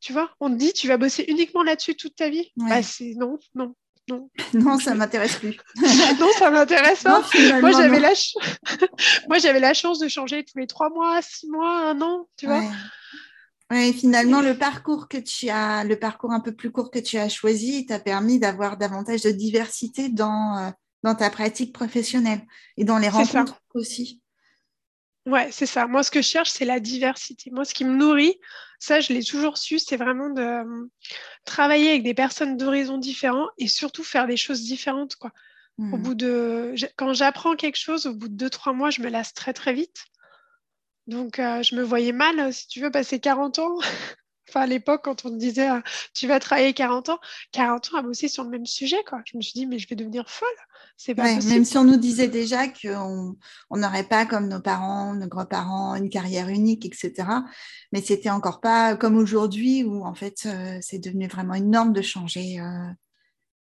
[0.00, 2.52] Tu vois, on te dit, tu vas bosser uniquement là-dessus toute ta vie.
[2.56, 3.74] Bah, c'est non, non,
[4.08, 4.30] non.
[4.52, 5.56] Non, ça m'intéresse plus.
[6.20, 7.24] non, ça m'intéresse pas.
[7.60, 8.12] moi, j'avais la...
[9.28, 12.46] moi, j'avais la chance de changer tous les trois mois, six mois, un an, tu
[12.46, 12.62] vois.
[13.70, 17.16] Oui, finalement, le parcours que tu as, le parcours un peu plus court que tu
[17.16, 20.70] as choisi, t'a permis d'avoir davantage de diversité dans, euh,
[21.02, 22.42] dans ta pratique professionnelle
[22.76, 24.20] et dans les rencontres aussi.
[25.26, 25.86] Ouais, c'est ça.
[25.86, 27.50] Moi, ce que je cherche, c'est la diversité.
[27.50, 28.38] Moi, ce qui me nourrit,
[28.78, 30.90] ça, je l'ai toujours su, c'est vraiment de euh,
[31.46, 35.16] travailler avec des personnes d'horizons différents et surtout faire des choses différentes.
[35.16, 35.30] Quoi.
[35.78, 36.02] Au mmh.
[36.02, 39.32] bout de, quand j'apprends quelque chose, au bout de deux, trois mois, je me lasse
[39.32, 40.04] très, très vite.
[41.06, 43.76] Donc, euh, je me voyais mal, euh, si tu veux, passer 40 ans.
[44.48, 45.80] enfin, à l'époque, quand on me disait euh,
[46.14, 47.18] tu vas travailler 40 ans,
[47.52, 49.20] 40 ans à bosser sur le même sujet, quoi.
[49.26, 50.48] Je me suis dit, mais je vais devenir folle.
[50.96, 51.52] C'est pas possible.
[51.52, 53.36] Même si on nous disait déjà qu'on
[53.70, 57.12] n'aurait pas, comme nos parents, nos grands-parents, une carrière unique, etc.
[57.92, 60.48] Mais c'était encore pas comme aujourd'hui où, en fait,
[60.80, 62.60] c'est devenu vraiment une norme de changer.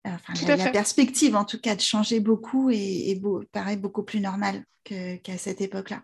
[0.05, 3.21] Enfin, la, perspective, en tout cas, de changer beaucoup et,
[3.53, 6.03] paraît beaucoup plus normale qu'à cette époque-là.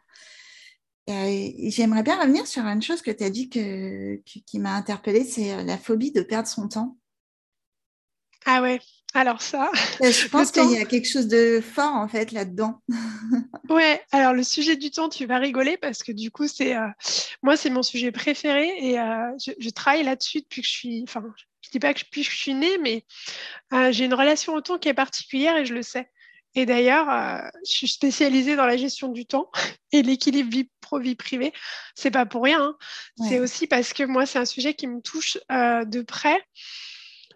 [1.09, 5.23] Euh, j'aimerais bien revenir sur une chose que tu as dit que, qui m'a interpellée,
[5.23, 6.97] c'est euh, la phobie de perdre son temps.
[8.45, 8.79] Ah ouais,
[9.13, 9.71] alors ça.
[10.01, 12.81] Euh, je pense qu'il y a quelque chose de fort en fait là-dedans.
[13.69, 16.75] ouais, alors le sujet du temps, tu vas rigoler parce que du coup, c'est
[17.41, 21.03] moi, c'est mon sujet préféré et je, travaille là-dessus depuis que je suis.
[21.03, 21.23] Enfin,
[21.61, 23.05] je dis pas que depuis que je suis née, mais
[23.91, 26.09] j'ai une relation au temps qui est particulière et je le sais.
[26.55, 29.51] Et d'ailleurs, euh, je suis spécialisée dans la gestion du temps
[29.91, 31.53] et l'équilibre vie pro-vie privée.
[31.95, 32.61] C'est pas pour rien.
[32.61, 32.77] Hein.
[33.27, 36.41] C'est aussi parce que moi, c'est un sujet qui me touche euh, de près.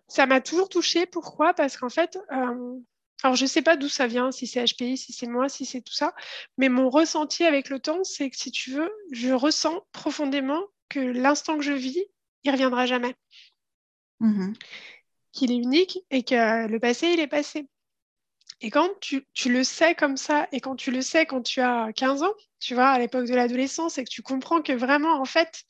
[0.08, 1.06] Ça m'a toujours touchée.
[1.06, 1.54] Pourquoi?
[1.54, 2.80] Parce qu'en fait, euh,
[3.24, 5.82] alors je sais pas d'où ça vient, si c'est HPI, si c'est moi, si c'est
[5.82, 6.14] tout ça,
[6.58, 11.00] mais mon ressenti avec le temps, c'est que si tu veux, je ressens profondément que
[11.00, 12.04] l'instant que je vis,
[12.44, 13.16] il reviendra jamais.
[14.20, 14.54] Mmh
[15.32, 17.68] Qu'il est unique et que le passé, il est passé.
[18.64, 21.92] Et quand tu, le sais comme ça, et quand tu le sais quand tu as
[21.94, 25.26] 15 ans, tu vois, à l'époque de l'adolescence, et que tu comprends que vraiment, en
[25.26, 25.66] fait,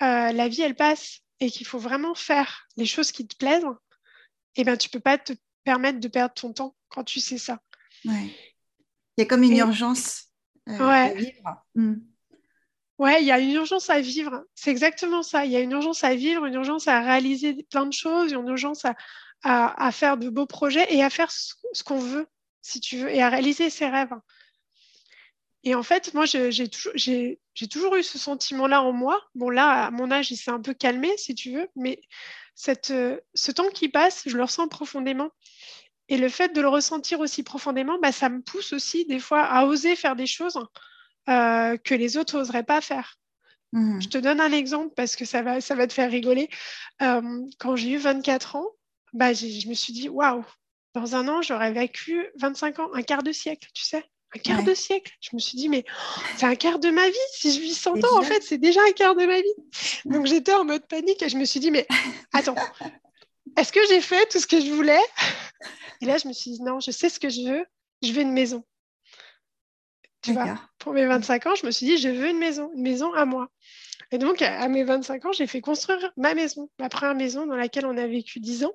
[0.00, 3.66] euh, la vie, elle passe, et qu'il faut vraiment faire les choses qui te plaisent,
[4.54, 5.32] eh bien, tu peux pas te
[5.64, 7.58] permettre de perdre ton temps quand tu sais ça.
[8.04, 8.32] Ouais.
[9.16, 10.26] Il y a comme une urgence
[10.68, 11.64] euh, à vivre.
[11.74, 11.96] Hmm.
[12.98, 14.44] Ouais, il y a une urgence à vivre.
[14.54, 15.46] C'est exactement ça.
[15.46, 18.46] Il y a une urgence à vivre, une urgence à réaliser plein de choses, une
[18.46, 18.94] urgence à,
[19.42, 22.26] à, faire de beaux projets et à faire ce, qu'on veut.
[22.62, 24.14] si tu veux, et à réaliser ses rêves.
[25.62, 26.92] Et en fait, moi, j'ai toujours,
[27.70, 29.20] toujours, eu ce sentiment-là en moi.
[29.34, 32.00] Bon, là, à mon âge, il s'est un peu calmé, si tu veux, mais
[32.54, 35.30] cette, euh, ce temps qui passe, je le ressens profondément.
[36.08, 39.42] Et le fait de le ressentir aussi profondément, bah, ça me pousse aussi des fois
[39.42, 40.58] à oser faire des choses
[41.28, 43.16] euh, que les autres n'oseraient pas faire.
[43.72, 44.00] Mmh.
[44.00, 46.48] Je te donne un exemple parce que ça va, ça va te faire rigoler.
[47.02, 48.66] Euh, quand j'ai eu 24 ans,
[49.12, 50.44] bah, je me suis dit, waouh,
[50.94, 54.62] dans un an, j'aurais vécu 25 ans, un quart de siècle, tu sais un quart
[54.62, 55.12] de siècle.
[55.20, 55.84] Je me suis dit, mais
[56.36, 57.16] c'est un quart de ma vie.
[57.32, 59.54] Si je vis 100 ans, en fait, c'est déjà un quart de ma vie.
[60.04, 61.86] Donc j'étais en mode panique et je me suis dit, mais
[62.32, 62.54] attends,
[63.56, 65.00] est-ce que j'ai fait tout ce que je voulais?
[66.00, 67.66] Et là, je me suis dit, non, je sais ce que je veux.
[68.02, 68.64] Je veux une maison.
[70.22, 72.82] Tu vois, pour mes 25 ans, je me suis dit, je veux une maison, une
[72.82, 73.48] maison à moi.
[74.12, 77.56] Et donc, à mes 25 ans, j'ai fait construire ma maison, ma première maison dans
[77.56, 78.74] laquelle on a vécu 10 ans.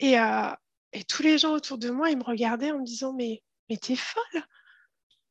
[0.00, 0.50] Et, euh,
[0.92, 3.76] et tous les gens autour de moi, ils me regardaient en me disant, mais, mais
[3.76, 4.42] t'es folle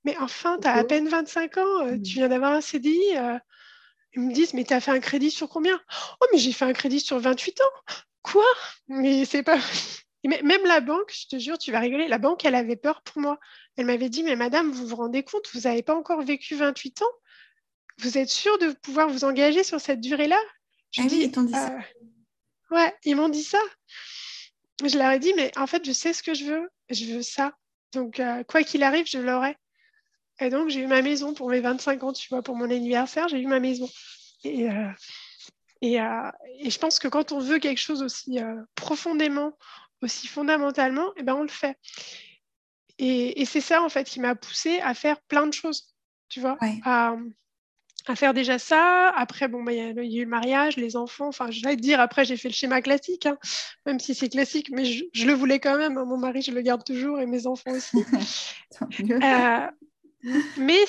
[0.03, 2.99] mais enfin, tu as à peine 25 ans, euh, tu viens d'avoir un CDI.
[3.17, 3.37] Euh.
[4.15, 5.79] ils me disent, mais tu as fait un crédit sur combien?
[6.21, 7.95] Oh, mais j'ai fait un crédit sur 28 ans.
[8.21, 8.45] Quoi?
[8.87, 9.59] Mais c'est pas.
[10.25, 13.21] même la banque, je te jure, tu vas rigoler, la banque, elle avait peur pour
[13.21, 13.39] moi.
[13.77, 17.01] Elle m'avait dit, mais madame, vous vous rendez compte, vous n'avez pas encore vécu 28
[17.01, 17.05] ans?
[17.99, 20.39] Vous êtes sûre de pouvoir vous engager sur cette durée-là?
[20.91, 21.73] Je ah dis, dit ça.
[21.73, 23.59] Euh, ouais, ils m'ont dit ça.
[24.83, 26.69] Je leur ai dit, mais en fait, je sais ce que je veux.
[26.89, 27.53] Je veux ça.
[27.93, 29.55] Donc, quoi qu'il arrive, je l'aurai.
[30.39, 33.27] Et donc, j'ai eu ma maison pour mes 25 ans, tu vois, pour mon anniversaire,
[33.27, 33.89] j'ai eu ma maison.
[34.43, 34.89] Et, euh,
[35.83, 39.57] euh, et, je pense que quand on veut quelque chose aussi euh, profondément,
[40.01, 41.77] aussi fondamentalement, eh ben, on le fait.
[42.97, 45.93] Et, c'est ça, en fait, qui m'a poussée à faire plein de choses,
[46.29, 47.15] tu vois, à,
[48.15, 49.09] faire déjà ça.
[49.15, 51.27] Après, bon, bah, il y, a eu le mariage, les enfants.
[51.27, 53.37] Enfin, je vais te dire, après, j'ai fait le schéma classique, hein,
[53.85, 55.97] même si c'est classique, mais je, le voulais quand même.
[55.97, 56.05] Hein.
[56.05, 57.97] Mon mari, je le garde toujours et mes enfants aussi.
[60.57, 60.79] Mais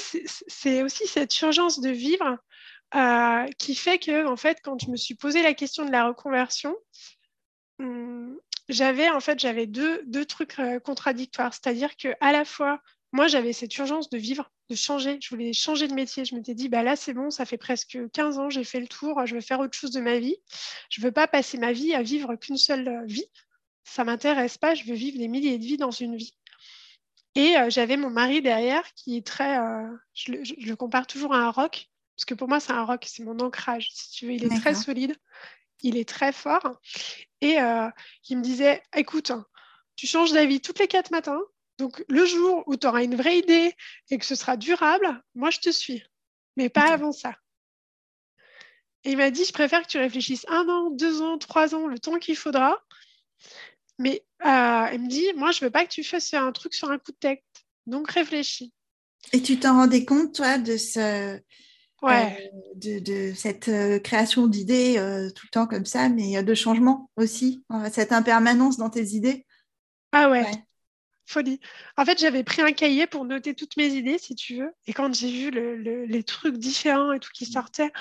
[0.46, 2.38] c'est aussi cette urgence de vivre
[2.94, 6.06] euh, qui fait que, en fait, quand je me suis posé la question de la
[6.06, 6.76] reconversion,
[7.80, 11.52] hum, j'avais en fait j'avais deux, deux trucs euh, contradictoires.
[11.52, 12.80] C'est-à-dire que à la fois,
[13.14, 15.18] moi, j'avais cette urgence de vivre, de changer.
[15.22, 16.24] Je voulais changer de métier.
[16.24, 18.88] Je m'étais dit, bah là, c'est bon, ça fait presque 15 ans, j'ai fait le
[18.88, 20.36] tour, je veux faire autre chose de ma vie.
[20.90, 23.26] Je ne veux pas passer ma vie à vivre qu'une seule euh, vie.
[23.84, 24.74] Ça m'intéresse pas.
[24.74, 26.34] Je veux vivre des milliers de vies dans une vie.
[27.36, 29.58] Et euh, j'avais mon mari derrière qui est très.
[29.58, 33.04] Euh, je, le, compare toujours à un roc, parce que pour moi, c'est un roc,
[33.06, 33.90] c'est mon ancrage.
[33.92, 35.16] Si tu veux, il est très solide,
[35.82, 36.80] il est très fort.
[37.40, 37.88] Et euh,
[38.28, 39.32] il me disait écoute,
[39.96, 41.40] tu changes d'avis toutes les quatre matins.
[41.78, 43.74] Donc, le jour où tu auras une vraie idée
[44.10, 46.04] et que ce sera durable, moi, je te suis.
[46.56, 47.34] Mais pas avant ça.
[49.02, 51.86] Et il m'a dit je préfère que tu réfléchisses un an, deux ans, trois ans,
[51.86, 52.78] le temps qu'il faudra.
[53.98, 56.90] Mais euh, elle me dit, moi, je veux pas que tu fasses un truc sur
[56.90, 57.44] un coup de tête.
[57.86, 58.72] Donc, réfléchis.
[59.32, 61.38] Et tu t'en rendais compte, toi, de, ce,
[62.02, 62.50] ouais.
[62.52, 64.94] Euh, de, cette euh, création d'idées
[65.34, 69.46] tout le temps comme ça, mais de changement aussi, cette impermanence dans tes idées?
[70.12, 70.46] Ah ouais.
[71.26, 71.60] Folie.
[71.96, 74.72] En fait, j'avais pris un cahier pour noter toutes mes idées, si tu veux.
[74.86, 77.92] Et quand j'ai vu les trucs différents et tout qui sortaient,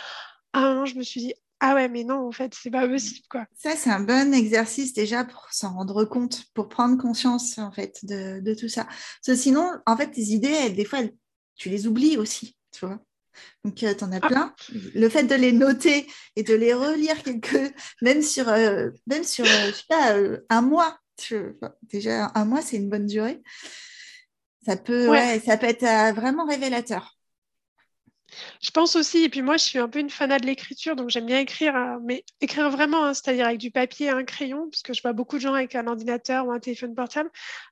[0.54, 1.34] ah, je me suis dit,
[1.66, 3.46] ah ouais, mais non, en fait, c'est pas possible, quoi.
[3.56, 8.00] Ça, c'est un bon exercice déjà pour s'en rendre compte, pour prendre conscience, en fait,
[8.04, 8.84] de, tout ça.
[8.84, 11.00] Parce que sinon, en fait, tes idées, des fois,
[11.56, 13.00] tu les oublies aussi, tu vois.
[13.64, 14.28] Donc, euh, tu en as ah.
[14.28, 14.56] plein.
[14.94, 16.06] Le fait de les noter
[16.36, 20.18] et de les relire quelques, même sur, euh, même sur euh, je sais pas,
[20.50, 20.98] un mois.
[21.84, 23.42] Déjà, un mois, c'est une bonne durée.
[24.66, 25.10] Ça peut,
[25.46, 27.18] ça peut être vraiment révélateur.
[28.62, 31.10] Je pense aussi, et puis moi je suis un peu une fanat de l'écriture, donc
[31.10, 34.70] j'aime bien écrire, euh, mais écrire vraiment, hein, c'est-à-dire avec du papier et un crayon,
[34.70, 37.30] parce que je vois beaucoup de gens avec un ordinateur ou un téléphone portable.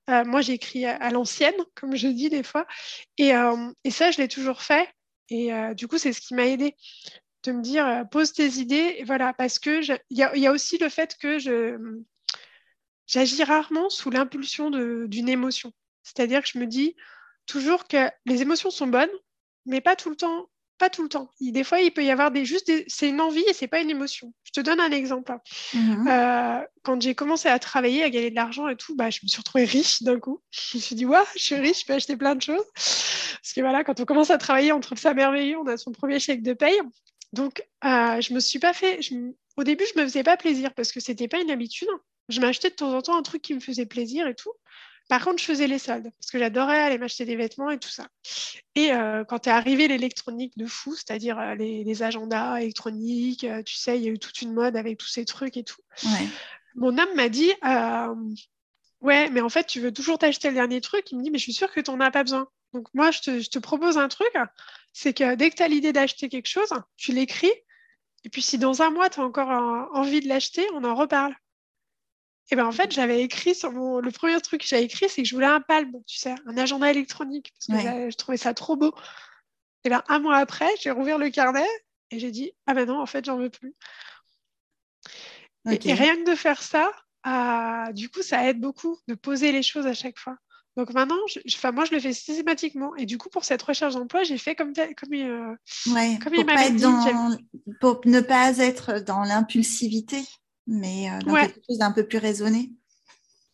[0.10, 2.66] Euh, moi j'écris à, l'ancienne, comme je dis des fois,
[3.18, 3.56] et, euh,
[3.90, 4.90] ça je l'ai toujours fait,
[5.30, 6.76] et du coup c'est ce qui m'a aidé
[7.44, 10.90] de me dire pose tes idées, et voilà, parce que il y, a aussi le
[10.90, 11.78] fait que je
[13.12, 16.96] j'agis rarement sous l'impulsion d'une émotion, c'est-à-dire que je me dis
[17.46, 19.10] toujours que les émotions sont bonnes,
[19.66, 20.48] mais pas tout le temps.
[20.78, 21.30] Pas tout le temps.
[21.40, 23.92] des fois, il peut y avoir des juste c'est une envie et c'est pas une
[23.92, 24.34] émotion.
[24.44, 25.32] Je te donne un exemple.
[25.76, 26.08] Mhm.
[26.08, 29.28] Euh, quand j'ai commencé à travailler, à gagner de l'argent et tout, bah, je me
[29.28, 30.42] suis retrouvée riche d'un coup.
[30.50, 32.66] Je me suis dit, ouais, je suis riche, je peux acheter plein de choses.
[32.74, 35.92] Parce que voilà, quand on commence à travailler, on trouve ça merveilleux, on a son
[35.92, 36.82] premier chèque de paye.
[37.32, 39.00] Donc, euh, je me suis pas fait.
[39.58, 41.90] Au début, je me faisais pas plaisir parce que c'était pas une habitude.
[42.32, 44.52] Je m'achetais de temps en temps un truc qui me faisait plaisir et tout.
[45.12, 47.90] Par contre, je faisais les soldes parce que j'adorais aller m'acheter des vêtements et tout
[47.90, 48.08] ça.
[48.76, 53.76] Et euh, quand est arrivé l'électronique de fou, c'est-à-dire euh, les, agendas électroniques, euh, tu
[53.76, 55.82] sais, il y a eu toute une mode avec tous ces trucs et tout.
[56.76, 57.52] Mon homme m'a dit
[59.02, 61.12] Ouais, mais en fait, tu veux toujours t'acheter le dernier truc?
[61.12, 62.48] Il me dit, mais je suis sûre que tu n'en as pas besoin.
[62.74, 64.32] Donc, moi, je te, propose un truc
[64.94, 67.52] c'est que dès que tu as l'idée d'acheter quelque chose, tu l'écris.
[68.24, 69.50] Et puis, si dans un mois, tu as encore
[69.94, 71.36] envie de l'acheter, on en reparle.
[72.52, 74.00] Et bien, en fait, j'avais écrit sur mon.
[74.00, 76.58] Le premier truc que j'avais écrit, c'est que je voulais un palme, tu sais, un
[76.58, 78.94] agenda électronique, parce que je trouvais ça trop beau.
[79.86, 81.68] Et bien, un mois après, j'ai rouvert le carnet
[82.12, 83.74] et j'ai dit, ah ben non, en fait, j'en veux plus.
[85.70, 86.92] Et, rien que de faire ça,
[87.24, 90.36] ah, du coup, ça aide beaucoup de poser les choses à chaque fois.
[90.78, 92.96] Donc maintenant, je, moi, je le fais systématiquement.
[92.96, 95.56] Et du coup, pour cette recherche d'emploi, j'ai fait comme, comme, euh,
[96.24, 96.86] comme il m'avait dit.
[97.80, 100.24] pour ne pas être dans l'impulsivité,
[100.72, 102.72] mais euh, dans quelque chose d'un peu plus raisonné.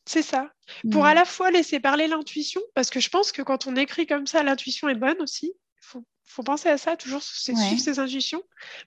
[0.05, 0.53] C'est ça.
[0.89, 4.07] Pour à la fois laisser parler l'intuition, parce que je pense que quand on écrit
[4.07, 5.47] comme ça, l'intuition est bonne aussi.
[5.47, 8.41] Il faut, faut, penser à ça, toujours suivre ses intuitions.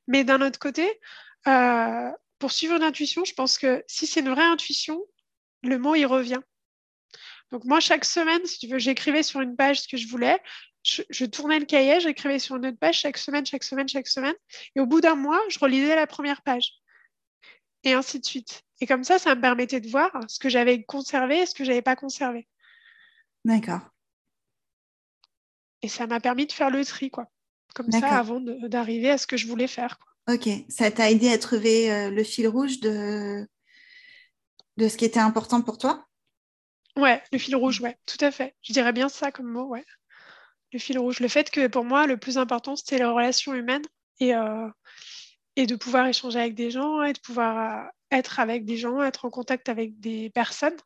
[0.06, 0.88] Mais d'un autre côté,
[1.46, 5.02] euh, pour suivre l'intuition, je pense que si c'est une vraie intuition,
[5.62, 6.40] le mot il revient.
[7.52, 10.38] Donc moi, chaque semaine, si tu veux, j'écrivais sur une page ce que je voulais.
[10.82, 14.34] Je, tournais le cahier, j'écrivais sur une autre page chaque semaine, chaque semaine, chaque semaine.
[14.74, 16.79] Et au bout d'un mois, je relisais la première page.
[17.84, 18.62] Et ainsi de suite.
[18.80, 21.64] Et comme ça, ça me permettait de voir ce que j'avais conservé et ce que
[21.64, 22.46] je n'avais pas conservé.
[23.44, 23.80] D'accord.
[25.82, 27.30] Et ça m'a permis de faire le tri, quoi.
[27.74, 29.98] Comme ça, avant d'arriver à ce que je voulais faire.
[30.28, 33.48] Ok, ça t'a aidé à trouver euh, le fil rouge de...
[34.76, 36.06] de ce qui était important pour toi?
[36.96, 38.54] Ouais, le fil rouge, ouais, tout à fait.
[38.62, 39.84] Je dirais bien ça comme mot, ouais.
[40.72, 41.20] Le fil rouge.
[41.20, 43.86] Le fait que pour moi, le plus important, c'était les relations humaines
[44.18, 44.68] et, euh,
[45.56, 49.02] et de pouvoir échanger avec des gens et de pouvoir euh, être avec des gens,
[49.02, 50.76] être en contact avec des personnes,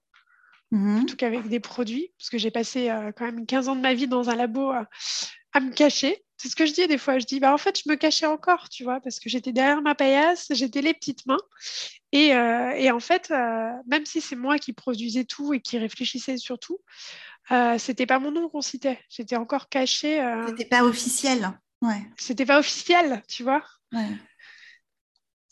[0.71, 2.13] mmh plutôt qu'avec des produits.
[2.19, 4.71] Parce que j'ai passé euh, quand même 15 ans de ma vie dans un labo
[4.71, 6.25] à me cacher.
[6.37, 7.19] C'est ce que je dis des fois.
[7.19, 9.81] Je dis, bah, en fait, je me cachais encore, tu vois, parce que j'étais derrière
[9.83, 11.39] ma paillasse, j'étais les petites mains.
[12.13, 16.37] Et, euh, en fait, euh, même si c'est moi qui produisais tout et qui réfléchissais
[16.37, 16.79] sur tout,
[17.51, 18.99] euh, c'était pas mon nom qu'on citait.
[19.09, 20.23] J'étais encore cachée.
[20.49, 21.51] C'était pas officiel.
[21.83, 22.03] Ouais.
[22.19, 23.63] C'était pas officiel, tu vois.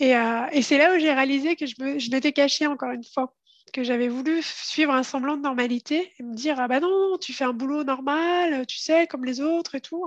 [0.02, 3.36] Et, c'est là où j'ai réalisé que je, me, je m'étais cachée encore une fois
[3.72, 7.32] que j'avais voulu suivre un semblant de normalité et me dire ah bah non tu
[7.32, 10.04] fais un boulot normal tu sais comme les autres et tout.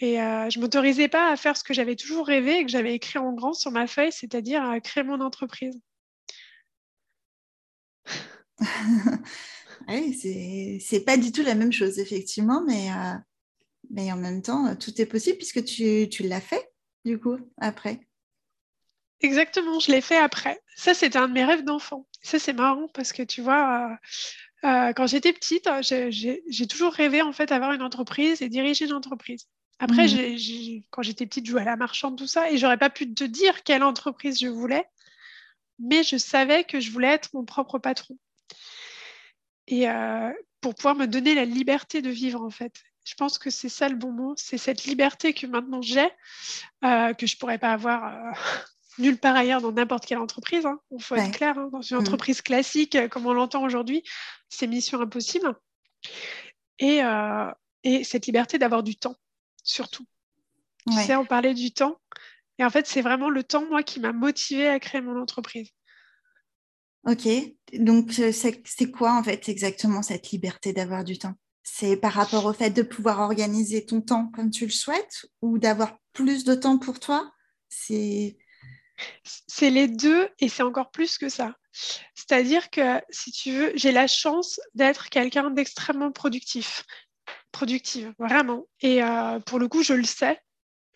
[0.00, 2.94] Et euh, je m'autorisais pas à faire ce que j'avais toujours rêvé et que j'avais
[2.94, 5.80] écrit en grand sur ma feuille c'est-à-dire à créer mon entreprise.
[9.88, 13.14] Oui c'est pas du tout la même chose effectivement mais euh,
[13.88, 16.70] mais en même temps tout est possible puisque tu, tu l'as fait
[17.06, 17.98] du coup après
[19.22, 20.60] Exactement, je l'ai fait après.
[20.76, 22.06] Ça, c'était un de mes rêves d'enfant.
[22.22, 23.98] Ça, c'est marrant parce que tu vois,
[24.64, 28.86] euh, euh, quand j'étais petite, j'ai toujours rêvé en fait d'avoir une entreprise et diriger
[28.86, 29.46] une entreprise.
[29.78, 30.82] Après, mmh.
[30.90, 33.24] quand j'étais petite, je jouais à la marchande, tout ça, et j'aurais pas pu te
[33.24, 34.86] dire quelle entreprise je voulais,
[35.78, 38.18] mais je savais que je voulais être mon propre patron.
[39.66, 40.30] Et euh,
[40.60, 42.82] pour pouvoir me donner la liberté de vivre, en fait.
[43.04, 46.08] Je pense que c'est ça le bon mot, c'est cette liberté que maintenant j'ai,
[46.82, 48.34] que je pourrais pas avoir
[49.00, 50.66] nulle part ailleurs dans n'importe quelle entreprise.
[50.66, 50.80] Hein.
[50.90, 51.68] Il faut être clair, hein.
[51.72, 52.00] dans une mm.
[52.00, 54.02] entreprise classique, euh, comme on l'entend aujourd'hui,
[54.48, 55.54] c'est mission impossible.
[56.78, 57.50] Et, euh,
[57.82, 59.16] et cette liberté d'avoir du temps,
[59.62, 60.04] surtout.
[60.86, 62.00] Tu sais, on parlait du temps.
[62.58, 65.70] Et en fait, c'est vraiment le temps, moi, qui m'a motivée à créer mon entreprise.
[67.06, 67.28] Ok.
[67.74, 71.34] Donc, euh, c'est quoi, en fait, exactement cette liberté d'avoir du temps?
[71.62, 75.58] C'est par rapport au fait de pouvoir organiser ton temps comme tu le souhaites ou
[75.58, 77.30] d'avoir plus de temps pour toi?
[77.68, 78.36] C'est
[79.24, 81.54] c'est les deux et c'est encore plus que ça.
[82.14, 86.84] C'est-à-dire que, si tu veux, j'ai la chance d'être quelqu'un d'extrêmement productif.
[87.52, 88.66] Productive, vraiment.
[88.80, 90.40] Et euh, pour le coup, je le sais.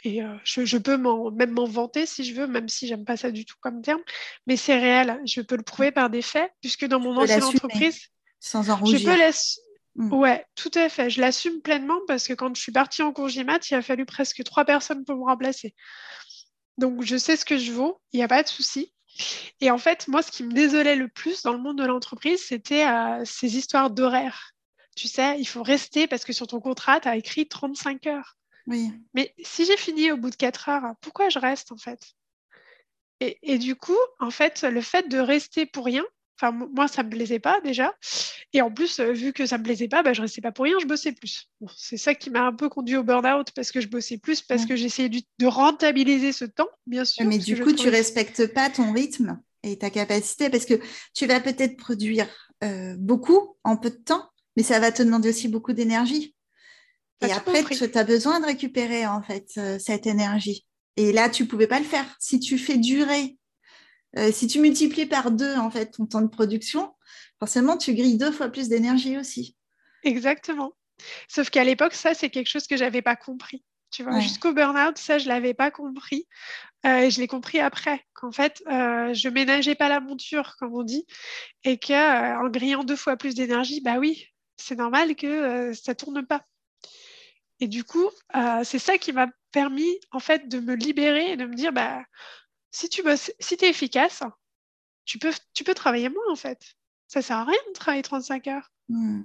[0.04, 3.30] Et euh, je, peux même m'en vanter si je veux, même si j'aime pas ça
[3.30, 4.02] du tout comme terme.
[4.46, 5.20] Mais c'est réel.
[5.24, 8.98] Je peux le prouver par des faits, puisque dans mon ancienne entreprise, sans en rougir.
[8.98, 10.12] Je peux mm.
[10.12, 11.08] Ouais, tout à fait.
[11.08, 14.04] Je l'assume pleinement parce que quand je suis partie en congé mat, il a fallu
[14.04, 15.74] presque trois personnes pour me remplacer.
[16.78, 18.92] Donc, je sais ce que je vaux, il n'y a pas de souci.
[19.60, 22.42] Et en fait, moi, ce qui me désolait le plus dans le monde de l'entreprise,
[22.42, 24.52] c'était euh, ces histoires d'horaire.
[24.96, 28.36] Tu sais, il faut rester parce que sur ton contrat, tu as écrit 35 heures.
[28.66, 28.90] Oui.
[29.12, 32.14] Mais si j'ai fini au bout de 4 heures, pourquoi je reste en fait?
[33.20, 36.04] Et, et, du coup, en fait, le fait de rester pour rien,
[36.40, 37.94] Enfin, moi, ça me plaisait pas déjà.
[38.52, 40.64] Et en plus, euh, vu que ça me plaisait pas, bah, je restais pas pour
[40.64, 41.50] rien, je bossais plus.
[41.76, 44.66] c'est ça qui m'a un peu conduit au burn-out parce que je bossais plus, parce
[44.66, 47.24] que j'essayais de rentabiliser ce temps, bien sûr.
[47.24, 50.74] Mais du coup, tu respectes pas ton rythme et ta capacité parce que
[51.14, 52.28] tu vas peut-être produire
[52.62, 56.34] euh, beaucoup en peu de temps, mais ça va te demander aussi beaucoup d'énergie.
[57.26, 60.66] Et après, tu as besoin de récupérer en fait euh, cette énergie.
[60.96, 62.04] Et là, tu pouvais pas le faire.
[62.20, 63.36] Si tu fais durer
[64.16, 66.94] euh, si tu multiplies par deux en fait ton temps de production,
[67.38, 69.56] forcément, tu grilles deux fois plus d'énergie aussi.
[70.02, 70.72] Exactement.
[71.28, 73.64] Sauf qu'à l'époque, ça, c'est quelque chose que j'avais pas compris.
[73.90, 76.26] Tu vois, jusqu'au burn-out, ça, je l'avais pas compris.
[76.84, 80.74] Euh, et je l'ai compris après, qu'en fait, euh, je ménageais pas la monture, comme
[80.74, 81.06] on dit,
[81.62, 85.94] et que euh, en grillant deux fois plus d'énergie, bah oui, c'est normal que ça
[85.94, 86.44] tourne pas.
[87.60, 88.10] Et du coup,
[88.64, 92.02] c'est ça qui m'a permis, en fait, de me libérer et de me dire, bah,
[92.74, 94.22] si tu bosses, si es efficace,
[95.04, 96.74] tu peux, tu peux travailler moins, en fait.
[97.08, 98.70] Ça sert à rien de travailler 35 heures.
[98.88, 99.22] Hmm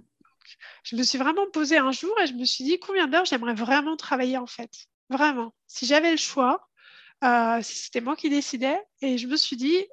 [0.83, 3.53] je me suis vraiment posée un jour et je me suis dit combien d'heures j'aimerais
[3.53, 4.87] vraiment travailler en fait?
[5.09, 5.53] Vraiment.
[5.67, 6.67] Si j'avais le choix,
[7.23, 9.85] euh, si c'était moi qui décidais, et je me suis dit,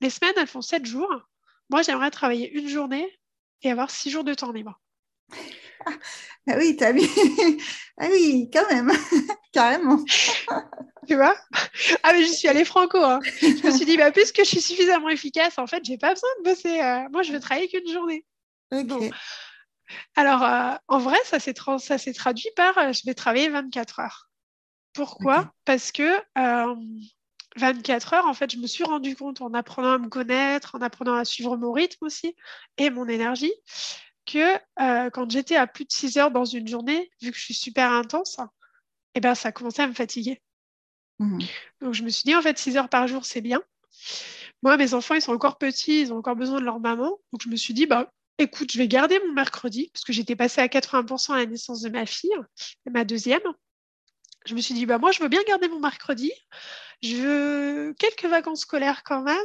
[0.00, 1.28] les semaines, elles font sept jours.
[1.70, 3.08] Moi, j'aimerais travailler une journée
[3.62, 4.80] et avoir six jours de temps libre.
[6.48, 7.02] Ah oui, t'as vu
[7.98, 8.90] Ah oui, quand même,
[9.52, 9.98] carrément.
[11.08, 11.36] tu vois?
[12.02, 12.98] Ah mais je suis allée franco.
[12.98, 13.20] Hein.
[13.40, 16.30] Je me suis dit, bah, puisque je suis suffisamment efficace, en fait, j'ai pas besoin
[16.38, 16.80] de bosser.
[16.80, 18.24] Euh, moi, je veux travailler qu'une journée.
[20.16, 24.28] Alors, euh, en vrai, ça s'est, traduit par euh, je vais travailler 24 heures.
[24.94, 25.52] Pourquoi?
[25.64, 26.18] Parce que
[27.56, 30.74] 24 euh, heures, en fait, je me suis rendu compte en apprenant à me connaître,
[30.74, 32.36] en apprenant à suivre mon rythme aussi
[32.78, 33.52] et mon énergie,
[34.26, 34.58] que
[35.10, 37.90] quand j'étais à plus de 6 heures dans une journée, vu que je suis super
[37.90, 38.38] intense,
[39.14, 40.40] eh ben, ça commençait à me fatiguer.
[41.18, 41.38] Mmh.
[41.80, 43.62] Donc, je me suis dit, en fait, 6 heures par jour, c'est bien.
[44.62, 47.18] Moi, mes enfants, ils sont encore petits, ils ont encore besoin de leur maman.
[47.32, 50.36] Donc, je me suis dit, bah, écoute, je vais garder mon mercredi, parce que j'étais
[50.36, 52.30] passée à 80% à la naissance de ma fille,
[52.90, 53.42] ma deuxième.
[54.46, 56.32] Je me suis dit, bah, moi, je veux bien garder mon mercredi.
[57.02, 59.36] Je veux quelques vacances scolaires quand même.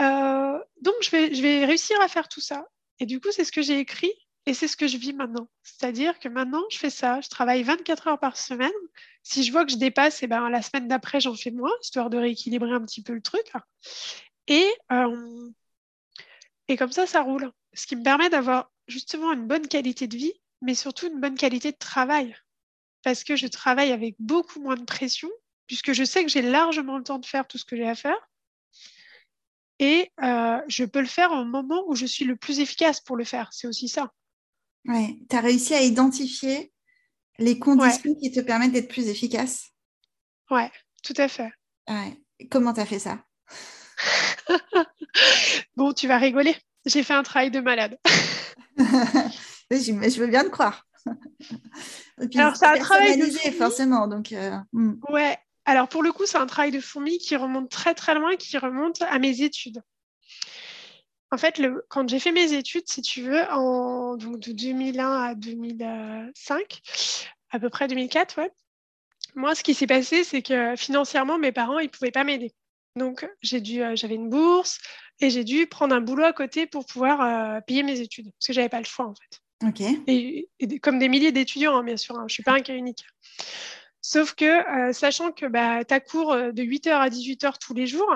[0.00, 2.64] Euh, donc, je vais, je vais réussir à faire tout ça.
[3.02, 4.12] Et du coup, c'est ce que j'ai écrit
[4.46, 5.48] et c'est ce que je vis maintenant.
[5.64, 7.20] C'est-à-dire que maintenant, je fais ça.
[7.20, 8.70] Je travaille 24 heures par semaine.
[9.24, 12.10] Si je vois que je dépasse, eh ben, la semaine d'après, j'en fais moins, histoire
[12.10, 13.44] de rééquilibrer un petit peu le truc.
[14.46, 15.50] Et, euh,
[16.68, 20.16] et comme ça, ça roule ce qui me permet d'avoir justement une bonne qualité de
[20.16, 22.36] vie, mais surtout une bonne qualité de travail.
[23.02, 25.28] Parce que je travaille avec beaucoup moins de pression,
[25.66, 27.96] puisque je sais que j'ai largement le temps de faire tout ce que j'ai à
[27.96, 28.28] faire.
[29.78, 33.16] Et euh, je peux le faire au moment où je suis le plus efficace pour
[33.16, 33.48] le faire.
[33.52, 34.12] C'est aussi ça.
[34.86, 36.72] Oui, tu as réussi à identifier
[37.38, 39.70] les conditions qui te permettent d'être plus efficace?
[40.50, 40.70] Ouais,
[41.02, 41.50] tout à fait.
[42.50, 43.24] Comment tu as fait ça?
[45.76, 46.56] Bon, tu vas rigoler.
[46.86, 47.98] J'ai fait un travail de malade.
[49.70, 50.86] je veux bien te croire.
[52.34, 54.06] Alors, c'est un travail de forcément.
[54.06, 54.94] Donc, euh, hmm.
[55.10, 55.38] Ouais.
[55.64, 58.56] Alors, pour le coup, c'est un travail de fourmi qui remonte très, très loin, qui
[58.58, 59.80] remonte à mes études.
[61.30, 65.22] En fait, le, quand j'ai fait mes études, si tu veux, en, donc de 2001
[65.22, 66.80] à 2005,
[67.50, 68.50] à peu près 2004, ouais.
[69.34, 72.52] Moi, ce qui s'est passé, c'est que financièrement, mes parents, ils ne pouvaient pas m'aider.
[72.96, 74.78] Donc, j'ai dû, euh, j'avais une bourse,
[75.20, 78.48] et j'ai dû prendre un boulot à côté pour pouvoir euh, payer mes études, parce
[78.48, 79.40] que j'avais pas le choix en fait.
[80.06, 80.50] Et,
[80.82, 83.06] comme des milliers d'étudiants, hein, bien sûr, hein, je suis pas un cas unique.
[84.12, 87.72] Sauf que, euh, sachant que bah, tu as cours euh, de 8h à 18h tous
[87.72, 88.14] les jours,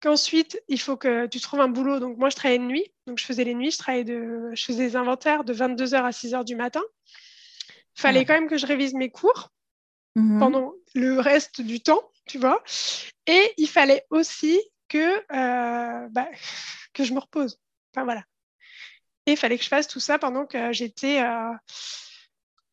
[0.00, 2.00] qu'ensuite, il faut que tu trouves un boulot.
[2.00, 2.84] Donc, moi, je travaillais de nuit.
[3.06, 3.70] Donc, je faisais les nuits.
[3.70, 4.50] Je, travaillais de...
[4.52, 6.82] je faisais des inventaires de 22h à 6h du matin.
[7.96, 9.52] Il fallait quand même que je révise mes cours
[10.16, 10.40] mhm.
[10.40, 12.60] pendant le reste du temps, tu vois.
[13.28, 16.28] Et il fallait aussi que, euh, bah,
[16.94, 17.60] que je me repose.
[17.94, 18.24] Enfin, voilà.
[19.26, 21.52] Et il fallait que je fasse tout ça pendant que j'étais euh,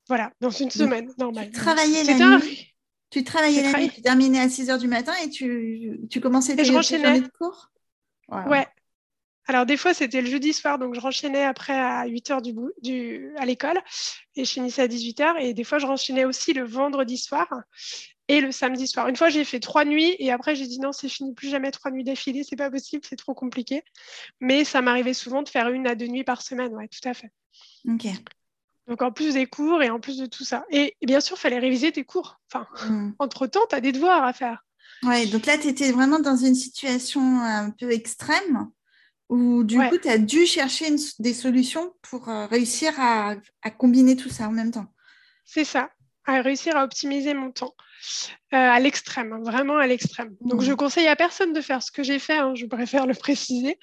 [0.08, 1.52] voilà, dans une semaine normale.
[1.52, 2.74] Tu travaillais la nuit
[3.10, 6.56] Tu travaillais la nuit, tu terminais à 6 h du matin et tu, tu commençais
[6.56, 7.72] tes, journées de cours?
[8.30, 8.68] Ouais.
[9.48, 12.54] Alors des fois c'était le jeudi soir, donc je renchaînais après à 8 h du,
[12.82, 13.82] du, à l'école
[14.36, 15.42] et je finissais à 18 h.
[15.42, 17.48] Et des fois je renchaînais aussi le vendredi soir
[18.32, 19.10] et le samedi soir.
[19.10, 21.70] Une fois, j'ai fait trois nuits et après, j'ai dit non, c'est fini, plus jamais
[21.70, 23.84] trois nuits d'affilée, c'est pas possible, c'est trop compliqué.
[24.40, 27.14] Mais ça m'arrivait souvent de faire une à deux nuits par semaine, ouais, tout à
[27.14, 27.30] fait.
[27.90, 28.08] Ok.
[28.88, 30.66] Donc en plus des cours et en plus de tout ça.
[30.70, 32.40] Et, bien sûr, il fallait réviser tes cours.
[32.52, 33.12] Enfin, hmm.
[33.20, 34.66] entre-temps, tu as des devoirs à faire.
[35.04, 38.70] Ouais, donc là, tu étais vraiment dans une situation un peu extrême
[39.30, 44.16] où du coup, tu as dû chercher des solutions pour euh, réussir à, à combiner
[44.18, 44.88] tout ça en même temps.
[45.46, 45.90] C'est ça,
[46.26, 47.74] à réussir à optimiser mon temps.
[48.54, 50.36] Euh, à l'extrême, hein, vraiment à l'extrême.
[50.42, 50.76] Donc, je mmh.
[50.76, 53.78] conseille à personne de faire ce que j'ai fait, hein, je préfère le préciser,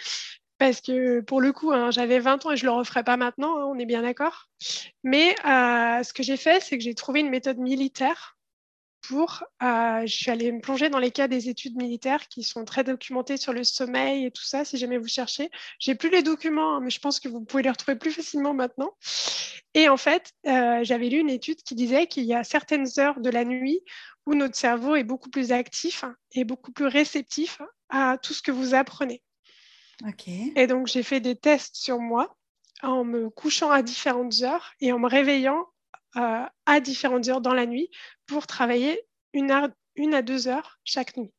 [0.58, 3.16] parce que pour le coup, hein, j'avais 20 ans et je ne le referai pas
[3.16, 4.48] maintenant, on est bien d'accord.
[5.04, 8.36] Mais euh, ce que j'ai fait, c'est que j'ai trouvé une méthode militaire
[9.02, 9.44] pour.
[9.62, 12.84] Euh, je suis allée me plonger dans les cas des études militaires qui sont très
[12.84, 15.50] documentées sur le sommeil et tout ça, si jamais vous cherchez.
[15.78, 18.54] J'ai plus les documents, hein, mais je pense que vous pouvez les retrouver plus facilement
[18.54, 18.90] maintenant.
[19.74, 23.20] Et en fait, euh, j'avais lu une étude qui disait qu'il y a certaines heures
[23.20, 23.80] de la nuit
[24.26, 28.50] où notre cerveau est beaucoup plus actif et beaucoup plus réceptif à tout ce que
[28.50, 29.22] vous apprenez.
[30.56, 32.36] Et donc, j'ai fait des tests sur moi
[32.82, 35.66] en me couchant à différentes heures et en me réveillant
[36.16, 37.90] euh, à différentes heures dans la nuit
[38.26, 39.00] pour travailler
[39.32, 41.32] une, heure, une à deux heures chaque nuit.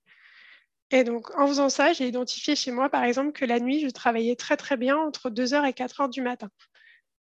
[0.91, 3.89] Et donc, en faisant ça, j'ai identifié chez moi, par exemple, que la nuit, je
[3.89, 6.49] travaillais très, très bien entre 2h et 4h du matin.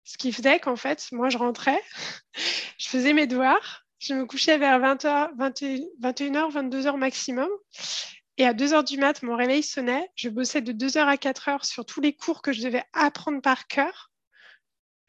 [0.05, 1.81] Ce qui faisait qu'en fait, moi, je rentrais,
[2.79, 7.49] je faisais mes devoirs, je me couchais vers 20h, 21h, 22h maximum.
[8.37, 10.11] Et à 2h du mat, mon réveil sonnait.
[10.17, 13.69] Je bossais de 2h à 4h sur tous les cours que je devais apprendre par
[13.69, 14.11] cœur.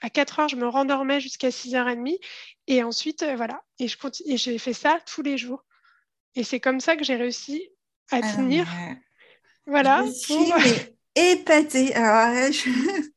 [0.02, 2.20] À 4h, je me rendormais jusqu'à 6h30.
[2.68, 3.64] Et ensuite, euh, voilà.
[3.80, 5.66] Et, je et j'ai fait ça tous les jours.
[6.36, 7.70] Et c'est comme ça que j'ai réussi
[8.12, 8.68] à ah tenir.
[9.66, 10.06] Voilà.
[10.06, 10.54] Je suis
[11.16, 11.96] épatée.
[11.96, 13.10] Alors, je...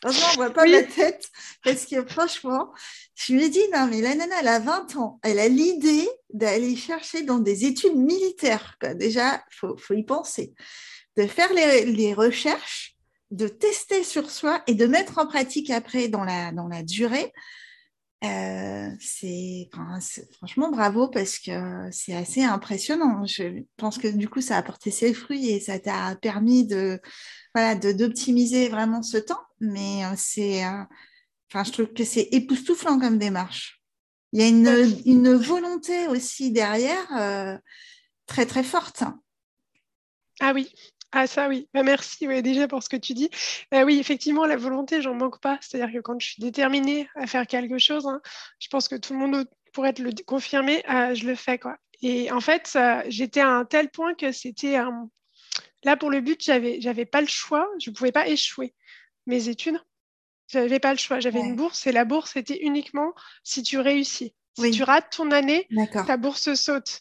[0.00, 1.28] Franchement, on voit pas ma tête
[1.64, 2.72] parce que franchement,
[3.14, 5.20] je me dis, non, mais la nana, elle a 20 ans.
[5.22, 8.76] Elle a l'idée d'aller chercher dans des études militaires.
[8.96, 10.54] Déjà, il faut, faut, y penser.
[11.16, 12.96] De faire les, les, recherches,
[13.30, 17.32] de tester sur soi et de mettre en pratique après dans la, dans la durée.
[18.24, 19.68] Euh, c'est
[20.36, 23.26] franchement bravo parce que c'est assez impressionnant.
[23.26, 27.00] Je pense que du coup, ça a porté ses fruits et ça t'a permis de
[27.54, 29.42] voilà d'optimiser vraiment ce temps.
[29.60, 30.82] Mais euh, c'est, euh,
[31.50, 33.80] enfin, je trouve que c'est époustouflant comme démarche.
[34.32, 37.60] Il y a une, une volonté aussi derrière
[38.26, 39.04] très très forte.
[40.40, 40.72] Ah oui,
[41.12, 43.28] ah ça oui, bah, merci déjà pour ce que tu dis.
[43.70, 45.58] Bah, oui, effectivement, la volonté, j'en manque pas.
[45.60, 48.22] C'est-à-dire que quand je suis déterminée à faire quelque chose, hein,
[48.58, 51.58] je pense que tout le monde pourrait te le confirmer, euh, je le fais.
[51.58, 51.76] quoi.
[52.00, 52.76] Et en fait,
[53.08, 54.78] j'étais à un tel point que c'était...
[55.84, 58.74] Là, pour le but, j'avais, j'avais pas le choix, je ne pouvais pas échouer
[59.26, 59.78] mes études.
[60.48, 61.18] J'avais pas le choix.
[61.18, 64.34] J'avais une bourse et la bourse, c'était uniquement si tu réussis.
[64.58, 65.66] Si tu rates ton année,
[66.06, 67.00] ta bourse saute.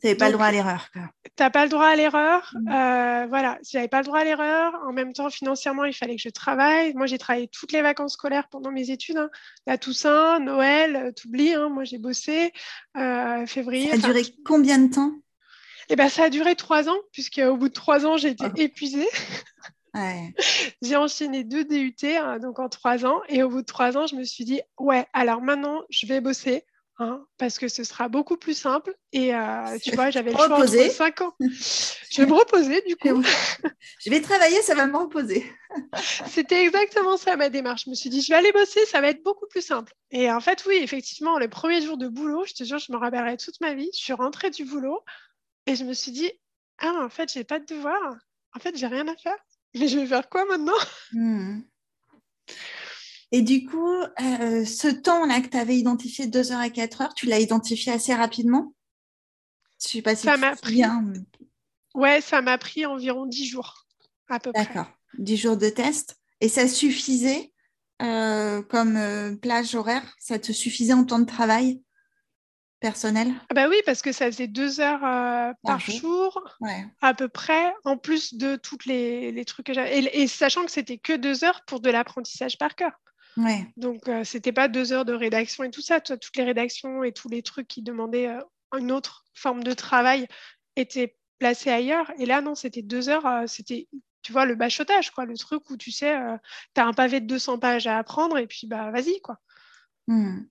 [0.00, 0.88] Tu n'avais pas le droit à l'erreur.
[0.94, 1.00] Tu
[1.38, 2.54] n'as pas le droit à l'erreur.
[2.54, 2.68] Mm.
[2.68, 6.22] Euh, voilà, j'avais pas le droit à l'erreur, en même temps, financièrement, il fallait que
[6.22, 6.94] je travaille.
[6.94, 9.18] Moi, j'ai travaillé toutes les vacances scolaires pendant mes études.
[9.18, 9.30] Hein.
[9.66, 12.52] La Toussaint, Noël, euh, t'oublies, hein, moi, j'ai bossé.
[12.96, 13.88] Euh, février.
[13.88, 15.12] Ça a duré combien de temps?
[15.92, 18.56] Eh ben, Ça a duré trois ans, puisqu'au bout de trois ans, j'ai été oh.
[18.56, 19.08] épuisée.
[20.82, 23.20] j'ai enchaîné deux DUT, hein, donc en trois ans.
[23.28, 26.20] Et au bout de trois ans, je me suis dit, ouais, alors maintenant, je vais
[26.20, 26.64] bosser.
[26.98, 28.94] Hein, parce que ce sera beaucoup plus simple.
[29.12, 31.34] Et euh, tu vois, j'avais le choix entre 5 ans.
[31.40, 33.22] Je vais me reposer du coup.
[34.04, 35.50] je vais travailler, ça va me reposer.
[36.28, 37.86] C'était exactement ça ma démarche.
[37.86, 39.94] Je me suis dit, je vais aller bosser, ça va être beaucoup plus simple.
[40.10, 42.98] Et en fait, oui, effectivement, le premier jour de boulot, je te jure, je me
[42.98, 43.88] rappellerai toute ma vie.
[43.94, 45.00] Je suis rentrée du boulot
[45.66, 46.30] et je me suis dit,
[46.78, 48.16] ah, en fait, j'ai pas de devoir.
[48.54, 49.38] En fait, j'ai rien à faire.
[49.74, 50.72] Mais je vais faire quoi maintenant?
[51.12, 51.60] Hmm.
[53.30, 57.14] Et du coup, euh, ce temps-là que tu avais identifié 2 heures à 4 heures,
[57.14, 58.74] tu l'as identifié assez rapidement?
[59.82, 60.74] Je sais pas si ça m'a pris.
[60.74, 61.12] Bien.
[61.94, 63.86] Ouais, ça m'a pris environ 10 jours,
[64.28, 64.64] à peu près.
[64.64, 64.90] D'accord.
[65.18, 66.18] 10 jours de test.
[66.42, 67.52] Et ça suffisait
[68.02, 70.14] euh, comme euh, plage horaire?
[70.18, 71.82] Ça te suffisait en temps de travail?
[72.82, 73.32] Personnel?
[73.48, 76.42] Ah Bah oui, parce que ça faisait 2 heures par, jour,
[77.00, 79.98] à peu près, en plus de toutes les, trucs que j'avais.
[79.98, 82.92] Et, et, sachant que c'était que 2 heures pour de l'apprentissage par cœur.
[83.76, 86.00] Donc, euh, c'était pas deux heures de rédaction et tout ça.
[86.00, 88.40] toutes les rédactions et tous les trucs qui demandaient euh,
[88.78, 90.26] une autre forme de travail
[90.76, 92.10] étaient placés ailleurs.
[92.18, 93.26] Et là, non, c'était deux heures.
[93.26, 93.88] Euh, c'était,
[94.22, 95.24] tu vois, le bachotage, quoi.
[95.24, 96.14] Le truc où tu sais,
[96.74, 99.38] tu as un pavé de 200 pages à apprendre et puis, bah, vas-y, quoi.
[100.06, 100.42] Hmm.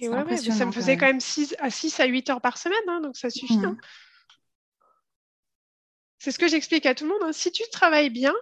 [0.00, 2.78] Et ouais, ça me faisait quand même 6 à, 6 à 8 heures par semaine,
[2.88, 3.58] hein, donc ça suffit.
[3.58, 3.64] Hmm.
[3.64, 3.76] Hein.
[6.18, 7.22] C'est ce que j'explique à tout le monde.
[7.22, 7.32] Hein.
[7.32, 8.34] Si tu travailles bien,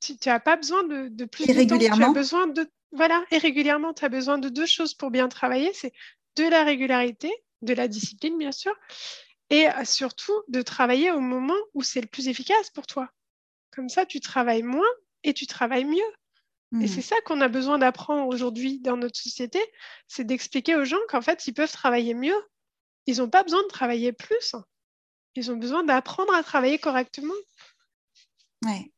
[0.00, 1.78] tu n'as pas besoin de, plus de temps.
[1.78, 5.28] Tu as besoin de voilà, et régulièrement, tu as besoin de deux choses pour bien
[5.28, 5.72] travailler.
[5.74, 5.92] C'est
[6.36, 7.32] de la régularité,
[7.62, 8.74] de la discipline, bien sûr,
[9.50, 13.10] et surtout de travailler au moment où c'est le plus efficace pour toi.
[13.70, 14.88] Comme ça, tu travailles moins
[15.24, 16.12] et tu travailles mieux.
[16.72, 16.88] Et hmm.
[16.88, 19.60] c'est ça qu'on a besoin d'apprendre aujourd'hui dans notre société,
[20.08, 22.36] c'est d'expliquer aux gens qu'en fait, ils peuvent travailler mieux.
[23.06, 24.56] Ils n'ont pas besoin de travailler plus.
[25.36, 27.34] Ils ont besoin d'apprendre à travailler correctement.
[28.64, 28.90] Ouais.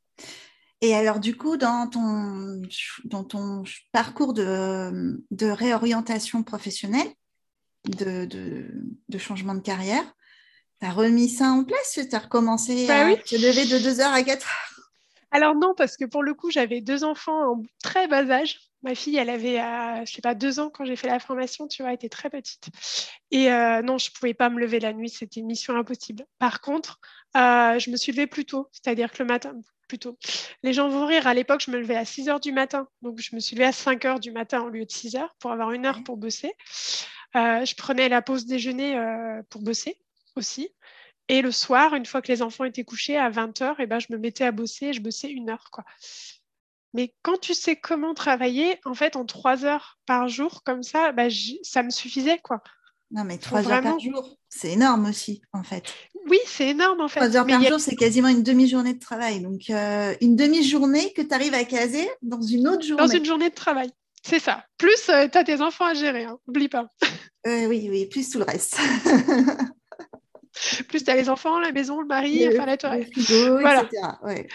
[0.81, 2.63] Et alors, du coup, dans ton,
[3.05, 7.09] dans ton parcours de, de réorientation professionnelle,
[7.85, 8.25] de,
[9.09, 10.05] de, changement de carrière,
[10.81, 14.01] tu as remis ça en place Tu as recommencé bah à te lever de 2
[14.01, 14.68] heures à 4 heures?
[15.31, 18.61] Alors non, parce que pour le coup, j'avais deux enfants en très bas âge.
[18.83, 21.67] Ma fille, elle avait, euh, je sais pas, deux ans quand j'ai fait la formation,
[21.67, 22.69] tu vois, elle était très petite.
[23.33, 26.25] Et euh, non, je pouvais pas me lever la nuit, c'était mission impossible.
[26.39, 27.01] Par contre,
[27.37, 29.55] euh, je me suis levée plus tôt, c'est-à-dire que le matin,
[29.89, 30.17] plutôt.
[30.63, 31.27] Les gens vont rire.
[31.27, 32.89] À l'époque, je me levais à 6 heures du matin.
[33.03, 35.35] Donc, je me suis levée à 5 heures du matin au lieu de 6 heures
[35.41, 36.53] pour avoir une heure pour bosser.
[37.35, 38.97] Euh, je prenais la pause déjeuner
[39.51, 39.99] pour bosser
[40.37, 40.71] aussi.
[41.29, 44.07] Et le soir, une fois que les enfants étaient couchés, à 20h, et ben, je
[44.11, 45.69] me mettais à bosser et je bossais une heure.
[45.71, 45.85] Quoi.
[46.95, 51.13] Mais quand tu sais comment travailler, en fait, en trois heures par jour, comme ça,
[51.13, 51.29] bah,
[51.63, 52.39] ça me suffisait.
[52.39, 52.63] quoi.
[53.11, 55.85] Non, mais trois heures par jour, c'est énorme aussi, en fait.
[56.29, 57.21] Oui, c'est énorme, en fait.
[57.21, 59.41] Trois heures par jour, c'est quasiment une demi-journée de travail.
[59.41, 63.03] Donc, euh, une demi-journée que tu arrives à caser dans une autre journée.
[63.03, 63.91] Dans une journée de travail,
[64.23, 64.65] c'est ça.
[64.77, 66.39] Plus, euh, tu as tes enfants à gérer, hein.
[66.47, 66.89] n'oublie pas.
[67.47, 68.79] Euh, oui, oui, plus tout le reste.
[70.89, 73.17] plus tu as les enfants, la maison, le mari, enfin la toilette.
[73.19, 73.83] Voilà.
[73.83, 74.49] Etc.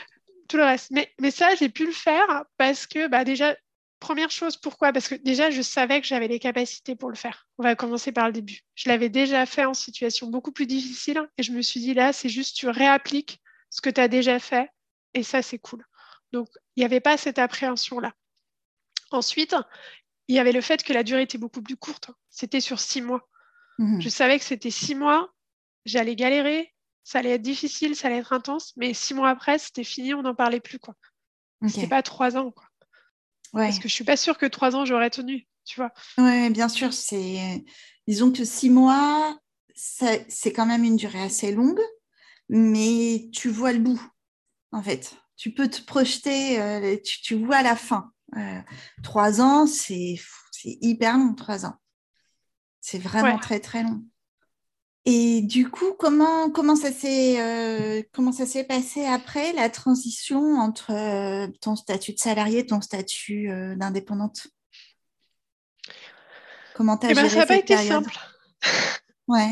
[0.47, 0.91] Tout le reste.
[0.91, 3.55] Mais, mais ça, j'ai pu le faire parce que bah, déjà,
[4.03, 4.91] Première chose, pourquoi?
[4.91, 7.47] Parce que déjà, je savais que j'avais les capacités pour le faire.
[7.57, 8.59] On va commencer par le début.
[8.75, 12.11] Je l'avais déjà fait en situation beaucoup plus difficile et je me suis dit là,
[12.11, 13.39] c'est juste tu réappliques
[13.69, 14.69] ce que tu as déjà fait
[15.13, 15.85] et ça, c'est cool.
[16.33, 18.11] Donc, il n'y avait pas cette appréhension-là.
[19.11, 19.55] Ensuite,
[20.27, 22.11] il y avait le fait que la durée était beaucoup plus courte.
[22.29, 23.29] C'était sur six mois.
[23.79, 24.01] Mhm.
[24.01, 25.31] Je savais que c'était six mois,
[25.85, 26.73] j'allais galérer,
[27.03, 30.21] ça allait être difficile, ça allait être intense, mais six mois après, c'était fini, on
[30.21, 30.79] n'en parlait plus.
[30.79, 30.95] quoi.
[31.67, 32.51] C'était pas trois ans.
[32.51, 32.65] Quoi.
[33.53, 35.91] Parce que je suis pas sûre que trois ans j'aurais tenu, tu vois.
[36.17, 36.93] Oui, bien sûr.
[36.93, 37.63] C'est,
[38.07, 39.37] disons que six mois,
[39.75, 41.81] c'est quand même une durée assez longue,
[42.49, 44.01] mais tu vois le bout,
[44.71, 45.15] en fait.
[45.35, 48.11] Tu peux te projeter, euh, tu, vois la fin.
[48.37, 48.61] Euh,
[49.03, 50.15] trois ans, c'est
[50.63, 51.75] hyper long, trois ans.
[52.81, 54.03] C'est vraiment très, très long.
[55.05, 60.55] Et du coup, comment, comment ça s'est euh, comment ça s'est passé après la transition
[60.55, 64.47] entre euh, ton statut de salarié et ton statut euh, d'indépendante?
[66.73, 68.17] Comment tu as eh ben, Ça n'a pas été simple.
[69.27, 69.49] ouais.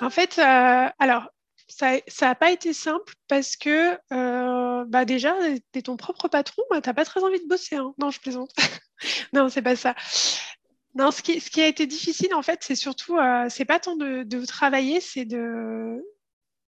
[0.00, 1.28] En fait, alors,
[1.66, 3.98] ça n'a pas été simple parce que
[4.84, 5.34] bah déjà,
[5.72, 7.76] tu es ton propre patron, tu n'as pas très envie de bosser.
[7.76, 7.94] Hein.
[7.98, 8.52] Non, je plaisante.
[9.32, 9.96] non, c'est pas ça.
[10.98, 14.44] Non, ce qui, a été difficile, en fait, c'est surtout, euh, c'est pas tant de,
[14.46, 16.04] travailler, c'est de.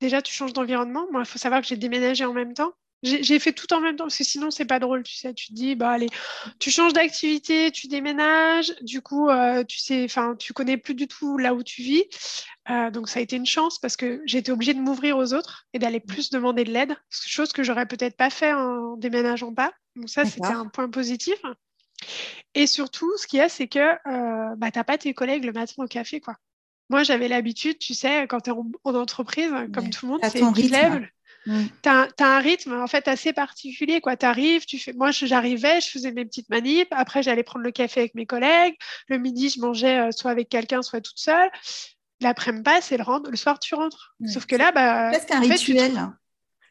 [0.01, 1.07] Déjà, tu changes d'environnement.
[1.11, 2.73] Moi, il faut savoir que j'ai déménagé en même temps.
[3.03, 5.35] J'ai fait tout en même temps parce que sinon, c'est pas drôle, tu sais.
[5.35, 6.09] Tu te dis, bah allez,
[6.61, 8.73] tu changes d'activité, tu déménages.
[8.83, 12.05] Du coup, euh, tu sais, enfin, tu connais plus du tout là où tu vis.
[12.71, 15.67] Euh, donc, ça a été une chance parce que j'étais obligée de m'ouvrir aux autres
[15.73, 19.73] et d'aller plus demander de l'aide, chose que j'aurais peut-être pas fait en déménageant pas.
[19.97, 21.41] Donc, ça, c'était un point positif.
[22.55, 25.45] Et surtout, ce qu'il y a, c'est que euh, bah, tu n'as pas tes collègues
[25.45, 26.21] le matin au café.
[26.21, 26.37] quoi.
[26.89, 30.41] Moi, j'avais l'habitude, tu sais, quand tu es en, entreprise, comme tout le monde, c'est
[30.53, 31.07] qui lève.
[31.47, 34.01] Tu as, un rythme en fait assez particulier.
[34.01, 34.93] Tu arrives, tu fais...
[34.93, 38.77] moi j'arrivais, je faisais mes petites manips, après j'allais prendre le café avec mes collègues,
[39.09, 41.51] le midi je mangeais euh, soit avec quelqu'un, soit toute seule.
[42.21, 44.15] L'après-midi passe et le, le soir tu rentres.
[44.27, 45.93] Sauf que là, bah, presque un rituel.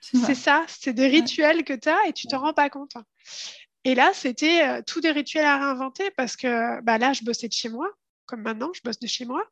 [0.02, 2.94] C'est ça, c'est des rituels que tu as et tu te rends pas compte.
[3.86, 7.48] Et là, c'était euh, tous des rituels à réinventer parce que bah, là, je bossais
[7.48, 7.90] de chez moi,
[8.26, 9.44] comme maintenant, je bosse de chez moi.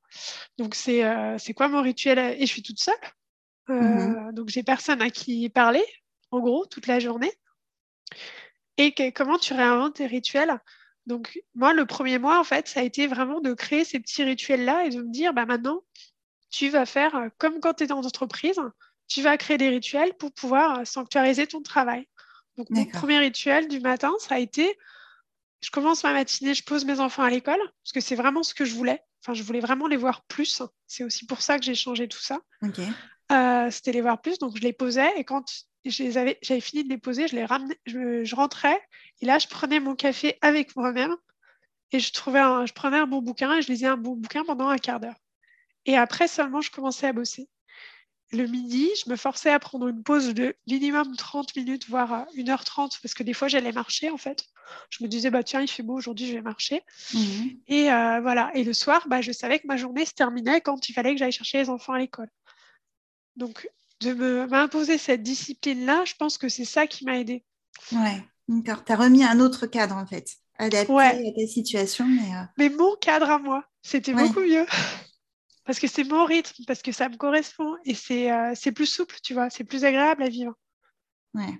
[0.57, 2.19] Donc, c'est euh, quoi mon rituel?
[2.19, 2.93] Et je suis toute seule.
[3.69, 5.83] Euh, mmh donc, j'ai personne à qui parler,
[6.31, 7.31] en gros, toute la journée.
[8.77, 10.59] Et comment tu réinventes tes rituels?
[11.05, 14.23] Donc, moi, le premier mois, en fait, ça a été vraiment de créer ces petits
[14.23, 15.81] rituels-là et de me dire, bah, maintenant,
[16.49, 18.59] tu vas faire comme quand tu es dans entreprise,
[19.07, 22.07] tu vas créer des rituels pour pouvoir sanctuariser ton travail.
[22.57, 24.77] Donc, mon premier rituel du matin, ça a été
[25.61, 28.53] je commence ma matinée, je pose mes enfants à l'école, parce que c'est vraiment ce
[28.53, 29.01] que je voulais.
[29.23, 30.61] Enfin, je voulais vraiment les voir plus.
[30.85, 32.39] C'est aussi pour ça que j'ai changé tout ça.
[33.31, 35.43] Euh, c'était les voir plus, donc je les posais et quand
[35.85, 38.81] j'avais fini de les poser, je les ramenais, je, rentrais
[39.21, 41.13] et là je prenais mon café avec moi-même
[41.91, 44.69] et je trouvais, je prenais un bon bouquin et je lisais un bon bouquin pendant
[44.69, 45.19] un quart d'heure.
[45.85, 47.49] Et après seulement je commençais à bosser
[48.31, 52.99] le midi, je me forçais à prendre une pause de minimum 30 minutes, voire 1h30,
[53.01, 54.43] parce que des fois, j'allais marcher, en fait.
[54.89, 56.81] Je me disais, bah, tiens, il fait beau aujourd'hui, je vais marcher.
[57.13, 57.57] Mhm.
[57.67, 58.51] Et euh, voilà.
[58.53, 61.19] Et le soir, bah, je savais que ma journée se terminait quand il fallait que
[61.19, 62.29] j'aille chercher les enfants à l'école.
[63.37, 63.69] Donc,
[64.01, 67.45] de m'imposer cette discipline-là, je pense que c'est ça qui m'a aidée.
[67.93, 68.83] Ouais, d'accord.
[68.83, 72.05] Tu as remis un autre cadre, en fait, adapté à ta situation.
[72.05, 74.65] Mais, euh, mais mon cadre à moi, c'était beaucoup mieux
[75.67, 79.17] parce que c'est mon rythme, parce que ça me correspond et c'est euh, plus souple,
[79.21, 80.53] tu vois, c'est plus agréable à vivre.
[81.33, 81.59] Ouais.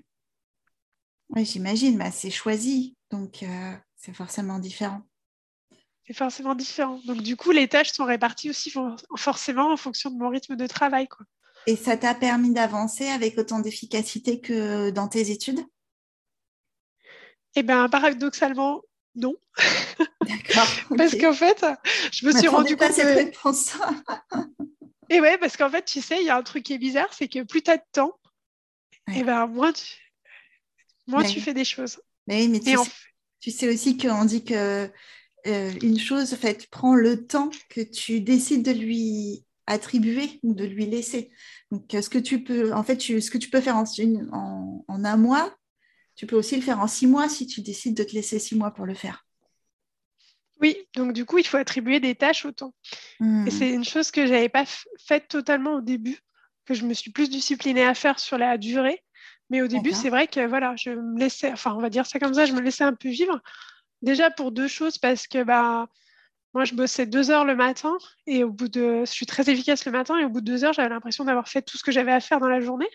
[1.28, 5.02] Oui, j'imagine, bah, c'est choisi, donc euh, c'est forcément différent.
[6.06, 6.98] C'est forcément différent.
[7.04, 8.72] Donc du coup, les tâches sont réparties aussi
[9.14, 11.06] forcément en fonction de mon rythme de travail.
[11.06, 11.26] Quoi.
[11.66, 15.60] Et ça t'a permis d'avancer avec autant d'efficacité que dans tes études?
[17.56, 18.80] Eh bien, paradoxalement,
[19.16, 19.34] non.
[20.28, 20.66] D'accord.
[20.96, 21.64] parce qu'en fait,
[22.12, 22.98] je me suis rendu compte.
[25.10, 27.08] Et ouais, parce qu'en fait, tu sais, il y a un truc qui est bizarre,
[27.12, 28.18] c'est que plus tu as de temps,
[29.14, 29.84] et ben moins tu,
[31.06, 31.98] moins tu fais des choses.
[32.26, 32.60] Mais oui, mais
[33.40, 34.90] tu, sais, aussi qu'on dit que
[35.46, 40.52] euh, une chose, en fait, prend le temps que tu décides de lui attribuer ou
[40.54, 41.30] de lui laisser.
[41.70, 43.84] Donc, ce que tu peux, en fait, ce que tu peux faire en,
[44.88, 45.56] en, un mois,
[46.16, 48.56] tu peux aussi le faire en six mois si tu décides de te laisser six
[48.56, 49.26] mois pour le faire.
[50.60, 52.74] Oui, donc du coup, il faut attribuer des tâches au temps.
[53.20, 53.50] Et hmm.
[53.50, 54.64] c'est une chose que je n'avais pas
[54.98, 56.18] faite totalement au début,
[56.66, 59.02] que je me suis plus disciplinée à faire sur la durée.
[59.50, 62.18] Mais au début, c'est vrai que voilà, je me laissais, enfin, on va dire ça
[62.18, 63.40] comme ça, je me laissais un peu vivre.
[64.02, 65.88] Déjà pour deux choses, parce que bah,
[66.52, 67.96] moi, je bossais deux heures le matin
[68.26, 70.64] et au bout de, je suis très efficace le matin et au bout de deux
[70.64, 72.88] heures, j'avais l'impression d'avoir fait tout ce que j'avais à faire dans la journée.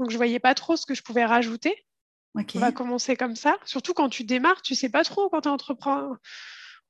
[0.00, 1.86] Donc, je voyais pas trop ce que je pouvais rajouter.
[2.34, 3.56] On va commencer comme ça.
[3.64, 5.52] Surtout quand tu démarres, tu sais pas trop quand tu es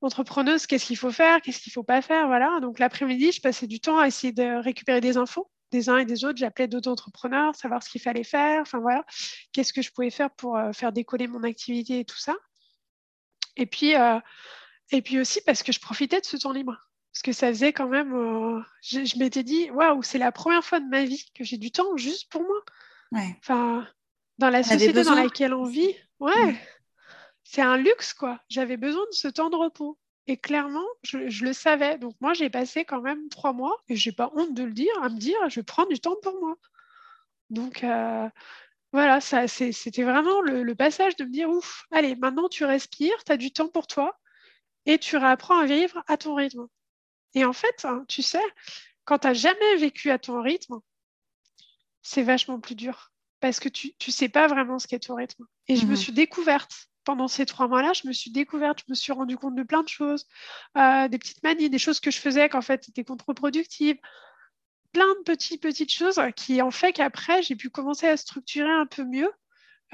[0.03, 2.27] entrepreneuse, qu'est-ce qu'il faut faire, qu'est-ce qu'il faut pas faire.
[2.27, 2.61] Voilà.
[2.61, 6.05] Donc, l'après-midi, je passais du temps à essayer de récupérer des infos des uns et
[6.05, 6.39] des autres.
[6.39, 8.63] J'appelais d'autres entrepreneurs, savoir ce qu'il fallait faire.
[8.63, 9.05] Enfin, voilà.
[9.53, 12.35] Qu'est-ce que je pouvais faire pour euh, faire décoller mon activité et tout ça.
[13.57, 14.19] Et puis, euh,
[14.91, 16.77] et puis aussi parce que je profitais de ce temps libre.
[17.13, 18.15] Parce que ça faisait quand même.
[18.15, 21.71] Euh, je, m'étais dit, waouh, c'est la première fois de ma vie que j'ai du
[21.71, 22.63] temps juste pour moi.
[23.41, 23.89] Enfin,
[24.39, 26.57] dans la société dans laquelle on vit, ouais.
[27.49, 28.41] C'est un luxe, quoi.
[28.49, 29.97] J'avais besoin de ce temps de repos.
[30.27, 31.97] Et clairement, je, le savais.
[31.99, 34.93] Donc moi, j'ai passé quand même trois mois, et j'ai pas honte de le dire,
[35.01, 36.57] à me dire, je prends du temps pour moi.
[37.51, 38.29] Donc euh,
[38.93, 43.23] voilà, ça, c'était vraiment le, le, passage de me dire, ouf, allez, maintenant tu respires,
[43.25, 44.19] tu as du temps pour toi
[44.85, 46.67] et tu réapprends à vivre à ton rythme.
[47.35, 48.43] Et en fait, hein, tu sais,
[49.05, 50.81] quand tu n'as jamais vécu à ton rythme,
[52.03, 55.47] c'est vachement plus dur parce que tu ne sais pas vraiment ce qu'est ton rythme.
[55.69, 55.97] Et je me mhm.
[55.97, 59.55] suis découverte pendant ces trois mois-là, je me suis découverte, je me suis rendu compte
[59.55, 60.27] de plein de choses,
[60.77, 63.97] euh, des petites manies, des choses que je faisais qu'en fait étaient contre-productives,
[64.93, 68.87] plein de petites, petites choses qui ont fait qu'après, j'ai pu commencer à structurer un
[68.87, 69.31] peu mieux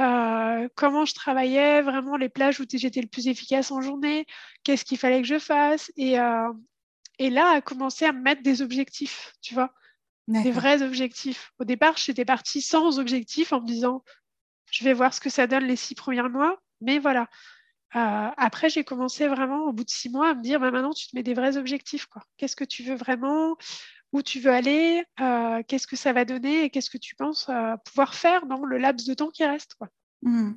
[0.01, 4.27] euh, comment je travaillais, vraiment les plages où j'étais le plus efficace en journée,
[4.65, 5.93] qu'est-ce qu'il fallait que je fasse.
[5.97, 6.51] Et, euh,
[7.19, 9.73] et là, à commencer à me mettre des objectifs, tu vois,
[10.29, 11.53] des vrais objectifs.
[11.59, 14.03] Au départ, j'étais partie sans objectif en me disant,
[14.71, 17.29] je vais voir ce que ça donne les six premiers mois, mais voilà.
[17.95, 20.95] Euh, après, j'ai commencé vraiment au bout de six mois à me dire, bah, maintenant,
[20.95, 22.09] tu te mets des vrais objectifs.
[22.39, 23.57] Qu'est-ce que tu veux vraiment?
[24.13, 26.65] Où tu veux aller, euh, qu'est-ce que ça va donner?
[26.65, 29.75] Et qu'est-ce que tu penses euh, pouvoir faire dans le laps de temps qui reste.
[29.75, 29.89] Quoi?
[30.23, 30.53] Mmh.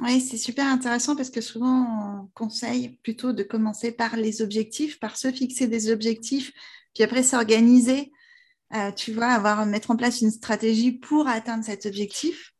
[0.00, 5.00] Oui, c'est super intéressant parce que souvent, on conseille plutôt de commencer par les objectifs,
[5.00, 6.52] par se fixer des objectifs,
[6.94, 8.12] puis après s'organiser,
[8.94, 12.52] tu vois, avoir, mettre en place une stratégie pour atteindre cet objectif.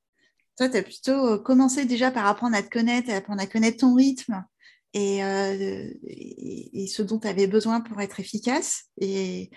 [0.59, 3.95] Toi, tu as plutôt commencé déjà par apprendre à te connaître, apprendre à connaître ton
[3.95, 4.45] rythme
[4.93, 8.85] et, et, et ce dont tu avais besoin pour être efficace.
[9.01, 9.51] Et,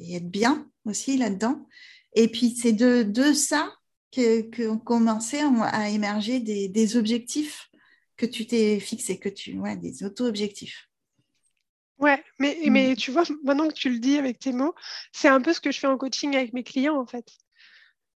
[0.00, 1.66] et être bien aussi là-dedans.
[2.14, 3.72] Et puis, c'est de, de ça
[4.12, 7.70] qu'on commençait à émerger des, objectifs
[8.16, 10.88] que tu t'es fixé, que tu, ouais, des auto-objectifs.
[11.98, 12.70] Ouais, mais, mm.
[12.70, 14.74] mais tu vois, maintenant que tu le dis avec tes mots,
[15.12, 17.26] c'est un peu ce que je fais en coaching avec mes clients, en fait.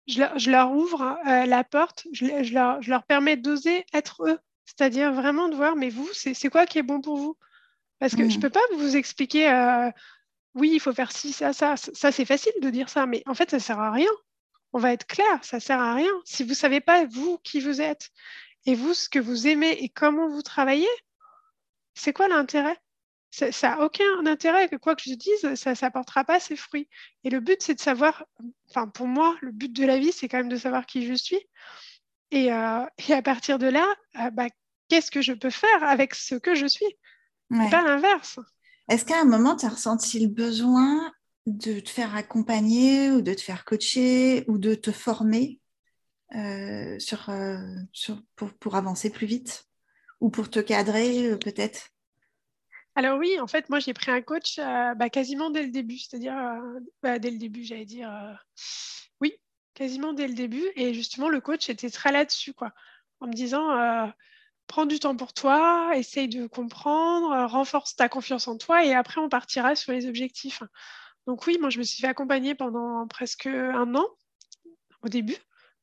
[0.08, 3.84] Je leur, je leur ouvre euh, la porte, je, je, leur, je, leur, permets d'oser
[3.92, 7.36] être eux, c'est-à-dire vraiment de voir, mais vous, c'est quoi qui est bon pour vous?
[8.00, 8.40] Parce que je ne mm.
[8.40, 9.90] peux pas vous expliquer euh,
[10.54, 11.76] oui, il faut faire ci, ça, ça.
[11.76, 14.10] Ça, c'est facile de dire ça, mais en fait, ça ne sert à rien.
[14.72, 16.12] On va être clair, ça ne sert à rien.
[16.24, 18.10] Si vous ne savez pas, vous, qui vous êtes,
[18.66, 20.88] et vous, ce que vous aimez et comment vous travaillez,
[21.94, 22.78] c'est quoi l'intérêt?
[23.32, 26.88] Ça n'a aucun intérêt que quoi que je dise, ça n'apportera pas ses fruits.
[27.24, 28.26] Et le but, c'est de savoir,
[28.68, 31.14] enfin pour moi, le but de la vie, c'est quand même de savoir qui je
[31.14, 31.40] suis.
[32.30, 33.86] Et, euh, à partir de là,
[34.20, 34.48] euh, bah,
[34.88, 36.96] qu'est-ce que je peux faire avec ce que je suis?
[37.48, 38.38] Pas l'inverse.
[38.88, 41.12] Est-ce qu'à un moment, tu as ressenti le besoin
[41.46, 45.60] de te faire accompagner ou de te faire coacher ou de te former
[46.34, 47.30] euh, sur,
[48.36, 49.66] pour, avancer plus vite?
[50.20, 51.91] Ou pour te cadrer peut-être?
[52.94, 56.34] Alors oui, en fait, moi j'ai pris un coach bah, quasiment dès le début, c'est-à-dire
[57.02, 58.10] bah, dès le début, j'allais dire
[59.20, 59.34] oui,
[59.74, 60.64] quasiment dès le début.
[60.76, 62.72] Et justement, le coach était très là-dessus, quoi,
[63.20, 63.70] en me disant
[64.72, 68.94] prends du temps pour toi, essaye de comprendre, euh, renforce ta confiance en toi et
[68.94, 70.62] après on partira sur les objectifs.
[71.26, 74.06] Donc oui, moi je me suis fait accompagner pendant presque un an
[75.02, 75.36] au début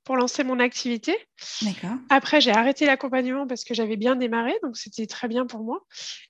[0.03, 1.17] pour lancer mon activité.
[2.09, 5.85] Après, j'ai arrêté l'accompagnement parce que j'avais bien démarré, donc c'était très bien pour moi.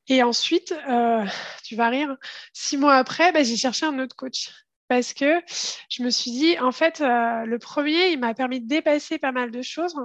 [0.08, 1.26] Et ensuite, euh,
[1.64, 2.16] tu vas rire,
[2.54, 4.50] six mois après, bah, j'ai cherché un autre coach
[4.88, 5.42] parce que
[5.90, 9.32] je me suis dit, en fait, euh, le premier, il m'a permis de dépasser pas
[9.32, 9.96] mal de choses.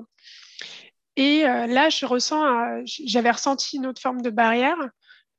[1.16, 4.76] Et euh, là, je ressens, j'avais ressenti une autre forme de barrière.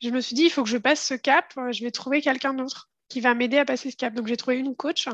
[0.01, 1.53] Je me suis dit, il faut que je passe ce cap.
[1.71, 4.13] Je vais trouver quelqu'un d'autre qui va m'aider à passer ce cap.
[4.13, 5.07] Donc, j'ai trouvé une coach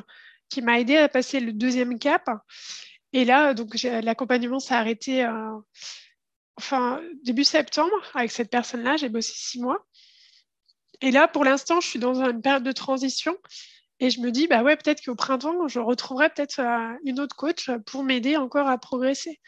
[0.49, 2.30] qui m'a aidé à passer le deuxième cap.
[3.14, 5.57] Et là, donc, l'accompagnement s'est arrêté euh,
[6.57, 8.97] enfin, début septembre avec cette personne-là.
[8.97, 9.86] J'ai bossé six mois.
[11.01, 13.36] Et là, pour l'instant, je suis dans une période de transition.
[13.99, 17.36] Et je me dis, bah ouais, peut-être qu'au printemps, je retrouverai peut-être euh, une autre
[17.36, 19.39] coach pour m'aider encore à progresser.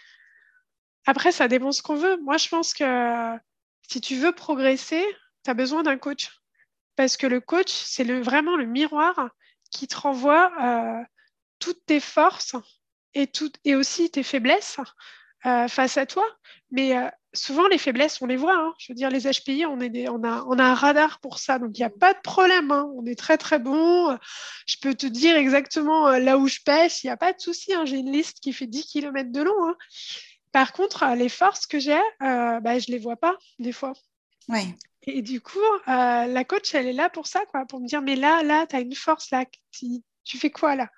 [1.06, 2.18] Après, ça dépend ce qu'on veut.
[2.18, 3.36] Moi, je pense que
[3.90, 5.04] si tu veux progresser,
[5.44, 6.30] tu as besoin d'un coach.
[6.96, 9.30] Parce que le coach, c'est vraiment le miroir
[9.72, 11.04] qui te renvoie euh,
[11.60, 12.56] toutes tes forces
[13.16, 13.30] et,
[13.66, 14.78] et aussi tes faiblesses
[15.46, 16.26] euh, face à toi.
[16.72, 18.56] Mais euh, souvent, les faiblesses, on les voit.
[18.56, 18.74] Hein.
[18.80, 21.60] Je veux dire, les HPI, on, est on, a, on a un radar pour ça.
[21.60, 22.72] Donc, il n'y a pas de problème.
[22.72, 22.90] Hein.
[22.96, 24.18] On est très, très bon.
[24.68, 27.04] Je peux te dire exactement là où je pêche.
[27.04, 27.74] Il n'y a pas de souci.
[27.74, 27.86] Hein.
[27.86, 29.76] J'ai une liste qui fait 10 km de long.
[30.52, 33.94] Par contre, les forces que j'ai, bah, je ne les vois pas des fois.
[34.50, 34.76] Oui.
[35.06, 38.02] Et du coup, euh, la coach, elle est là pour ça, quoi, pour me dire,
[38.02, 40.90] mais là, là, tu as une force, là, tu, fais quoi là?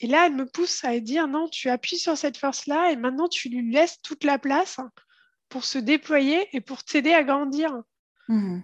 [0.00, 3.28] Et là, elle me pousse à dire, non, tu appuies sur cette force-là et maintenant,
[3.28, 4.78] tu lui laisses toute la place
[5.48, 7.82] pour se déployer et pour t'aider à grandir.
[8.28, 8.60] Mmh.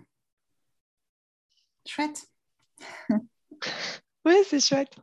[1.86, 2.26] Chouette.
[4.24, 4.94] oui, c'est chouette.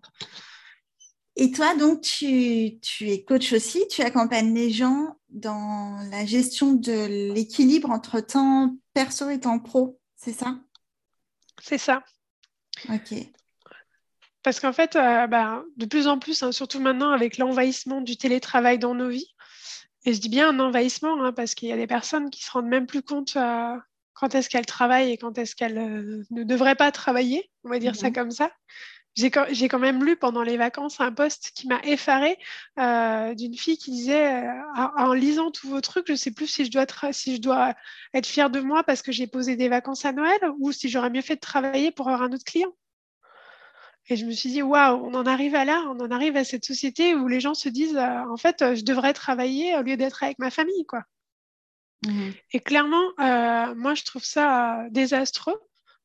[1.36, 7.32] Et toi, donc, tu, es coach aussi, tu accompagnes les gens dans la gestion de
[7.34, 10.60] l'équilibre entre temps perso et temps pro, c'est ça?
[11.62, 12.04] C'est ça.
[12.90, 13.14] Ok.
[14.44, 18.18] Parce qu'en fait, euh, bah, de plus en plus, hein, surtout maintenant avec l'envahissement du
[18.18, 19.34] télétravail dans nos vies,
[20.06, 22.52] et je dis bien un envahissement, hein, parce qu'il y a des personnes qui se
[22.52, 23.76] rendent même plus compte euh,
[24.14, 27.80] quand est-ce qu'elles travaillent et quand est-ce qu'elles euh, ne devraient pas travailler, on va
[27.80, 28.14] dire ça mhm.
[28.14, 28.52] comme ça.
[29.16, 32.38] J'ai quand, même lu pendant les vacances un post qui m'a effaré
[32.80, 34.48] euh, d'une fille qui disait
[34.96, 37.74] en, lisant tous vos trucs, je ne sais plus si je, dois si je dois
[38.14, 41.10] être fière de moi parce que j'ai posé des vacances à Noël ou si j'aurais
[41.10, 42.72] mieux fait de travailler pour avoir un autre client.
[44.10, 46.44] Et je me suis dit, waouh, on en arrive à là, on en arrive à
[46.44, 49.98] cette société où les gens se disent, euh, en fait, je devrais travailler au lieu
[49.98, 50.86] d'être avec ma famille.
[50.88, 51.04] quoi.
[52.06, 52.30] Mmh.
[52.54, 53.12] Et clairement,
[53.76, 55.60] moi, je trouve ça désastreux.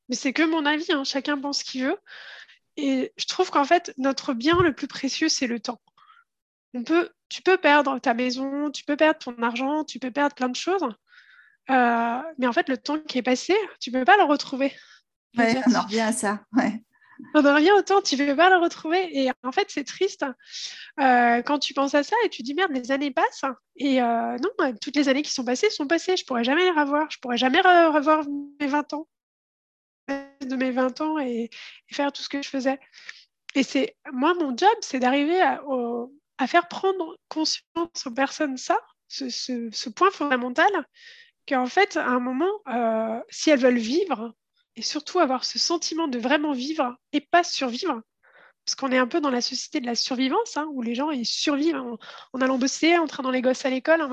[0.09, 1.99] Mais c'est que mon avis, hein, chacun pense ce qu'il veut.
[2.77, 5.81] Et je trouve qu'en fait, notre bien le plus précieux, c'est le temps.
[6.75, 10.35] On peut, tu peux perdre ta maison, tu peux perdre ton argent, tu peux perdre
[10.35, 10.83] plein de choses.
[11.71, 14.73] Euh, mais en fait, le temps qui est passé, tu ne peux pas le retrouver.
[15.39, 16.45] Ouais, on en revient à ça.
[16.53, 16.83] Ouais.
[17.35, 19.09] On en revient au temps, tu ne peux pas le retrouver.
[19.17, 20.25] Et en fait, c'est triste
[21.01, 23.45] euh, quand tu penses à ça et tu dis merde, les années passent.
[23.77, 26.17] Et euh, non, toutes les années qui sont passées sont passées.
[26.17, 27.11] Je pourrais jamais les revoir.
[27.11, 28.25] Je pourrais jamais revoir
[28.61, 29.09] mes 20 ans
[30.09, 31.51] de mes 20 ans et,
[31.91, 32.79] faire tout ce que je faisais.
[33.55, 39.89] Et c'est moi, mon job, c'est d'arriver à, faire prendre conscience aux personnes ça, ce,
[39.91, 40.71] point fondamental,
[41.47, 44.35] qu'en fait, à un moment, euh, si elles veulent vivre,
[44.77, 48.01] et surtout avoir ce sentiment de vraiment vivre et pas survivre,
[48.65, 51.11] parce qu'on est un peu dans la société de la survivance, hein, où les gens
[51.11, 51.77] ils survivent
[52.33, 54.07] en, allant bosser, en traînant les gosses à l'école.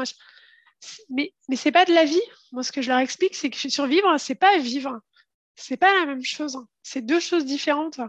[1.10, 2.22] Mais mais c'est pas de la vie.
[2.52, 5.00] Moi, ce que je leur explique, c'est que survivre, c'est pas vivre
[5.56, 6.58] c'est pas la même chose.
[6.84, 8.00] C'est deux choses différentes.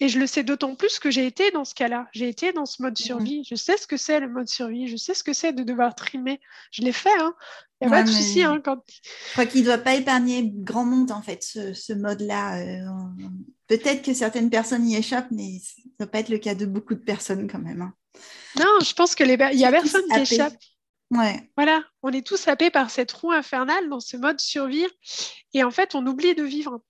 [0.00, 2.08] Et je le sais d'autant plus que j'ai été dans ce cas-là.
[2.12, 3.06] J'ai été dans ce mode mhm.
[3.06, 3.44] survie.
[3.48, 4.88] Je sais ce que c'est le mode survie.
[4.88, 6.40] Je sais ce que c'est de devoir trimer.
[6.70, 7.18] Je l'ai fait.
[7.18, 7.34] Hein.
[7.80, 8.42] Il n'y a pas de souci.
[8.42, 8.82] Hein, quand...
[8.88, 12.60] Je crois qu'il ne doit pas épargner grand monde, en fait, ce, mode-là.
[12.60, 12.84] Euh,
[13.68, 16.66] peut-être que certaines personnes y échappent, mais ça ne doit pas être le cas de
[16.66, 17.82] beaucoup de personnes quand même.
[17.82, 17.94] Hein.
[18.58, 19.38] Non, je pense que les...
[19.52, 20.56] il n'y a personne qui échappe.
[21.10, 21.50] Ouais.
[21.56, 24.86] Voilà, on est tous happés par cette roue infernale dans ce mode survie.
[25.54, 26.80] Et en fait, on oublie de vivre.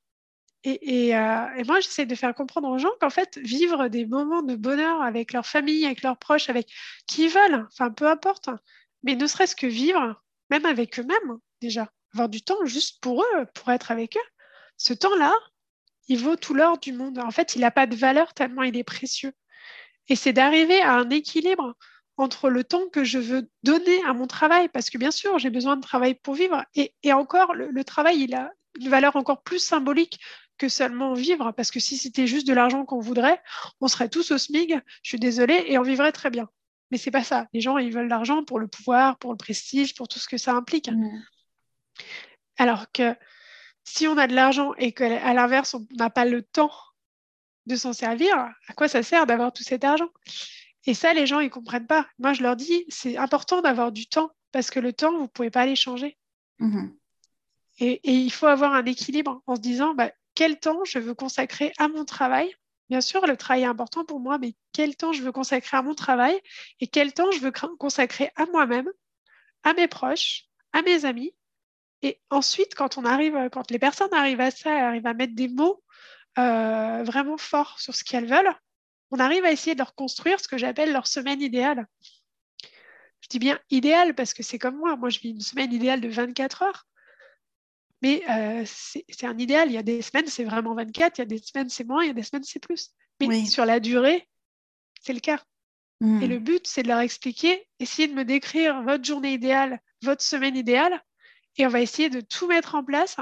[0.62, 4.42] Et, euh, et, moi, j'essaie de faire comprendre aux gens qu'en fait, vivre des moments
[4.42, 6.68] de bonheur avec leur famille, avec leurs proches, avec
[7.06, 8.50] qui ils veulent, enfin, peu importe,
[9.02, 13.46] mais ne serait-ce que vivre, même avec eux-mêmes, déjà, avoir du temps juste pour eux,
[13.54, 14.30] pour être avec eux,
[14.76, 15.32] ce temps-là,
[16.08, 17.18] il vaut tout l'or du monde.
[17.18, 19.32] En fait, il n'a pas de valeur tellement il est précieux.
[20.08, 21.76] Et c'est d'arriver à un équilibre
[22.16, 25.50] entre le temps que je veux donner à mon travail, parce que bien sûr, j'ai
[25.50, 29.58] besoin de travail pour vivre, et, encore, le, travail, il a une valeur encore plus
[29.58, 30.20] symbolique
[30.60, 33.42] que seulement vivre, parce que si c'était juste de l'argent qu'on voudrait,
[33.80, 36.50] on serait tous au SMIG, je suis désolée, et on vivrait très bien.
[36.90, 37.48] Mais c'est pas ça.
[37.54, 40.36] Les gens, ils veulent l'argent pour le pouvoir, pour le prestige, pour tout ce que
[40.36, 40.90] ça implique.
[40.90, 41.22] Mmh.
[42.58, 43.16] Alors que
[43.84, 46.72] si on a de l'argent et qu'à l'inverse, on n'a pas le temps
[47.64, 50.10] de s'en servir, à quoi ça sert d'avoir tout cet argent?
[50.84, 52.06] Et ça, les gens, ils ne comprennent pas.
[52.18, 55.28] Moi, je leur dis, c'est important d'avoir du temps parce que le temps, vous ne
[55.28, 56.18] pouvez pas l'échanger.
[56.58, 56.90] Mmh
[57.80, 61.72] et, il faut avoir un équilibre en se disant, bah, quel temps je veux consacrer
[61.78, 62.54] à mon travail
[62.88, 65.82] Bien sûr, le travail est important pour moi, mais quel temps je veux consacrer à
[65.82, 66.40] mon travail
[66.80, 68.90] et quel temps je veux consacrer à moi-même,
[69.62, 71.32] à mes proches, à mes amis.
[72.02, 75.46] Et ensuite, quand on arrive, quand les personnes arrivent à ça, arrivent à mettre des
[75.46, 75.84] mots
[76.38, 78.52] euh, vraiment forts sur ce qu'elles veulent,
[79.12, 81.86] on arrive à essayer de leur construire ce que j'appelle leur semaine idéale.
[83.20, 84.96] Je dis bien idéale parce que c'est comme moi.
[84.96, 86.86] Moi, je vis une semaine idéale de 24 heures.
[88.02, 89.68] Mais euh, c'est un idéal.
[89.68, 92.02] Il y a des semaines, c'est vraiment 24, il y a des semaines, c'est moins,
[92.02, 92.90] il y a des semaines, c'est plus.
[93.20, 94.26] Mais sur la durée,
[95.02, 95.42] c'est le cas.
[96.02, 96.24] Et hmm.
[96.24, 100.56] le but, c'est de leur expliquer, essayer de me décrire votre journée idéale, votre semaine
[100.56, 100.98] idéale,
[101.58, 103.16] et on va essayer de tout mettre en place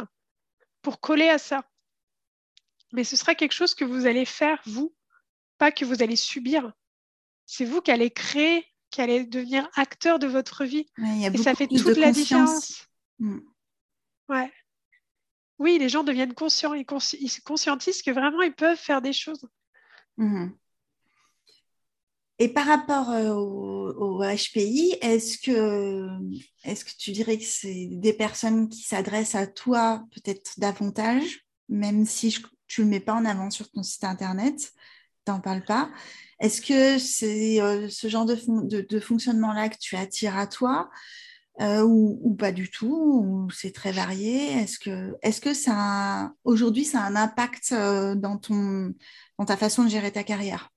[0.82, 1.64] pour coller à ça.
[2.92, 4.94] Mais ce sera quelque chose que vous allez faire, vous,
[5.58, 6.72] pas que vous allez subir.
[7.46, 10.86] C'est vous qui allez créer, qui allez devenir acteur de votre vie.
[10.98, 12.86] et ça fait toute la différence.
[13.18, 13.40] Hmm.
[14.28, 14.52] Ouais.
[15.58, 16.86] Oui, les gens deviennent conscients, ils,
[17.20, 19.44] ils conscientisent que vraiment ils peuvent faire des choses.
[20.16, 20.48] Hmm.
[22.40, 26.08] Et par rapport euh, au, HPI, est-ce que,
[26.62, 32.06] est que tu dirais que c'est des personnes qui s'adressent à toi peut-être davantage, même
[32.06, 32.36] si
[32.68, 34.72] tu ne le mets pas en avant sur ton site internet,
[35.26, 35.90] tu n'en parles pas?
[36.38, 40.88] Est-ce que c'est euh, ce genre de, fonctionnement-là que tu attires à toi?
[41.60, 46.84] Euh, ou, pas du tout Ou c'est très varié Est-ce que, est que ça, aujourd'hui,
[46.84, 48.94] ça a un impact dans, ton,
[49.38, 50.70] dans ta façon de gérer ta carrière?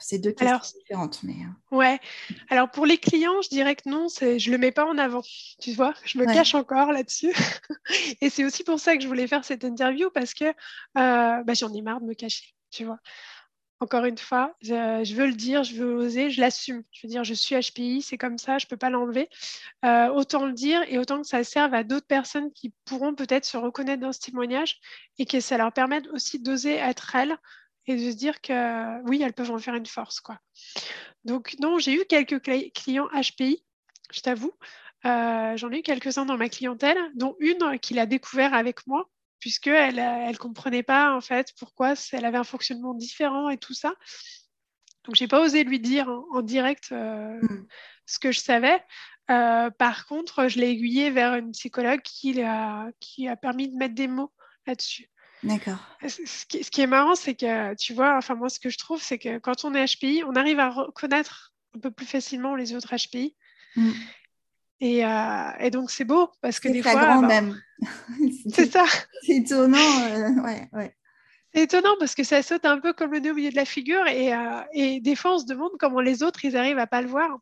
[0.00, 1.22] C'est deux questions différentes.
[1.22, 1.34] Mais...
[1.72, 1.76] Euh.
[1.76, 1.98] Ouais.
[2.48, 5.22] Alors pour les clients, je dirais que non, je ne le mets pas en avant.
[5.60, 7.32] Tu vois, je me cache encore là-dessus.
[8.20, 10.52] Et c'est aussi pour ça que je voulais faire cette interview parce que euh,
[10.94, 12.54] bah, j'en ai marre de me cacher.
[12.70, 12.98] Tu vois.
[13.80, 16.82] Encore une fois, je, veux le dire, je veux oser, je l'assume.
[16.90, 19.28] Je veux dire, je suis HPI, c'est comme ça, je ne peux pas l'enlever.
[19.84, 23.44] Euh, autant le dire et autant que ça serve à d'autres personnes qui pourront peut-être
[23.44, 24.80] se reconnaître dans ce témoignage
[25.18, 27.36] et que ça leur permette aussi d'oser être elles
[27.86, 30.22] et de se dire que oui, elles peuvent en faire une force.
[31.24, 33.64] Donc non, j'ai eu quelques clients HPI,
[34.10, 34.52] je t'avoue.
[35.06, 39.08] Euh, j'en ai eu quelques-uns dans ma clientèle, dont une qui l'a découvert avec moi,
[39.40, 43.94] puisqu'elle ne comprenait pas en fait pourquoi elle avait un fonctionnement différent et tout ça.
[45.04, 47.66] Donc j'ai pas osé lui dire en, direct euh, hmm.
[48.06, 48.82] ce que je savais.
[49.30, 53.76] Euh, par contre, je l'ai aiguillée vers une psychologue qui a, qui a permis de
[53.76, 54.32] mettre des mots
[54.66, 55.10] là-dessus.
[55.42, 55.78] D'accord.
[56.06, 59.18] Ce qui, est marrant, c'est que, tu vois, enfin, moi, ce que je trouve, c'est
[59.18, 62.94] que quand on est HPI, on arrive à reconnaître un peu plus facilement les autres
[62.96, 63.36] HPI.
[64.82, 66.94] Euh, et, donc, c'est beau parce que des fois.
[66.94, 67.60] Bah, même.
[68.50, 68.84] c'est ça.
[69.22, 69.78] C'est étonnant.
[69.78, 70.94] Euh, ouais, ouais.
[71.54, 73.64] C'est étonnant parce que ça saute un peu comme le nez au milieu de la
[73.64, 76.86] figure et, euh, et des fois, on se demande comment les autres, ils arrivent à
[76.86, 77.38] pas le voir.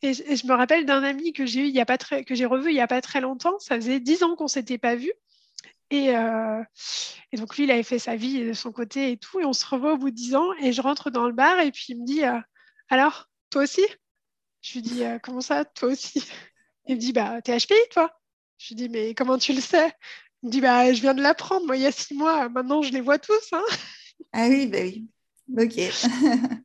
[0.00, 2.36] Et, je me rappelle d'un ami que j'ai eu il y a pas très, que
[2.36, 3.58] j'ai revu il y a pas très longtemps.
[3.58, 5.12] Ça faisait dix ans qu'on s'était pas vu.
[5.90, 6.12] Et,
[7.32, 9.40] donc lui, il avait fait sa vie de son côté et tout.
[9.40, 10.52] Et on se revoit au bout de dix ans.
[10.62, 12.22] Et je rentre dans le bar et puis il me dit
[12.90, 13.84] Alors, toi aussi?
[14.60, 16.22] Je lui dis euh, Comment ça, toi aussi?
[16.86, 18.10] Il me dit Bah, t'es HPI, toi?
[18.58, 19.92] Je lui dis Mais comment tu le sais?
[20.42, 22.48] Il me dit Bah, je viens de l'apprendre, moi, il y a six mois.
[22.48, 23.52] Maintenant, je les vois tous.
[23.52, 23.64] Hein.
[24.32, 25.08] ah oui, bah oui.
[25.56, 25.74] Ok.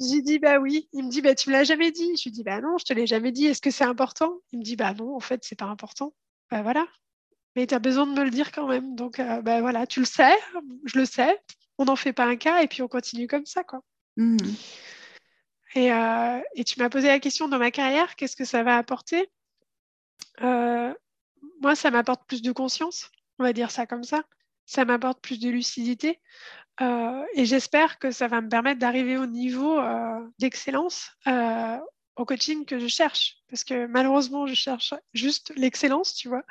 [0.00, 0.88] J'ai dit bah oui.
[0.92, 2.16] Il me dit bah tu me l'as jamais dit?
[2.16, 3.46] Je lui dis bah non, je te l'ai jamais dit.
[3.46, 4.40] Est-ce que c'est important?
[4.50, 6.12] Il me dit bah non, en fait c'est pas important.
[6.50, 6.84] Bah voilà
[7.56, 8.94] mais tu as besoin de me le dire quand même.
[8.94, 10.34] Donc, euh, ben voilà, tu le sais,
[10.84, 11.38] je le sais,
[11.78, 13.80] on n'en fait pas un cas et puis on continue comme ça, quoi.
[14.16, 14.38] Mmh.
[15.76, 19.30] Euh, et, tu m'as posé la question dans ma carrière, qu'est-ce que ça va apporter?
[20.42, 20.94] Euh,
[21.60, 24.22] Moi, ça m'apporte plus de conscience, on va dire ça comme ça.
[24.66, 26.20] Ça m'apporte plus de lucidité.
[26.80, 29.78] et j'espère que ça va me permettre d'arriver au niveau
[30.38, 31.10] d'excellence
[32.16, 33.36] au coaching que je cherche.
[33.48, 36.44] Parce que malheureusement, je cherche juste l'excellence, tu vois,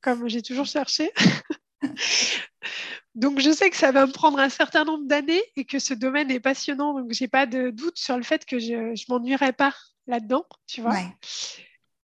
[0.00, 1.12] comme j'ai toujours cherché.
[3.14, 5.94] donc, je sais que ça va me prendre un certain nombre d'années et que ce
[5.94, 6.94] domaine est passionnant.
[6.94, 9.74] Donc, j'ai pas de doute sur le fait que je ne m'ennuierai pas
[10.06, 10.96] là-dedans, tu vois.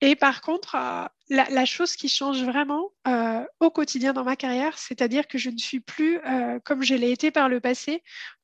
[0.01, 4.77] Et par contre, euh, la, chose qui change vraiment euh, au quotidien dans ma carrière,
[4.77, 8.03] c'est-à-dire que je ne suis plus euh, comme je l'ai été par le passé,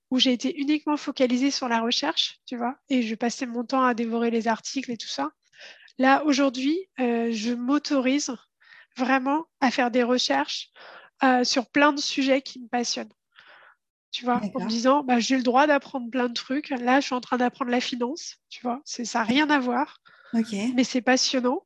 [0.10, 3.84] où j'ai été uniquement focalisée sur la recherche, tu vois, et je passais mon temps
[3.84, 5.30] à dévorer les articles et tout ça.
[6.00, 8.36] Là, aujourd'hui, je m'autorise
[8.98, 10.72] vraiment à faire des recherches
[11.24, 13.14] euh, sur plein de sujets qui me passionnent.
[14.12, 16.70] Tu vois, en me disant, bah, j'ai le droit d'apprendre plein de trucs.
[16.70, 20.02] Là, je suis en train d'apprendre la finance, tu vois, ça n'a rien à voir.
[20.76, 21.64] Mais c'est passionnant.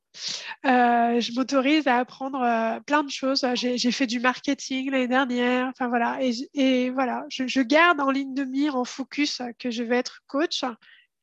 [0.66, 3.45] Euh, je m'autorise à apprendre euh, plein de choses.
[3.56, 5.68] J'ai fait du marketing l'année dernière.
[5.68, 6.20] Enfin voilà.
[6.53, 10.64] Et, voilà, je, garde en ligne de mire, en focus, que je vais être coach.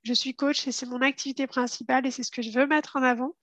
[0.05, 2.97] Je suis coach et c'est mon activité principale et c'est ce que je veux mettre
[2.97, 3.35] en avant.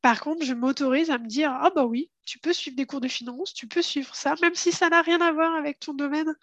[0.00, 3.00] Par contre, je m'autorise à me dire Ah, bah oui, tu peux suivre des cours
[3.00, 5.94] de finance, tu peux suivre ça, même si ça n'a rien à voir avec ton
[5.94, 6.34] domaine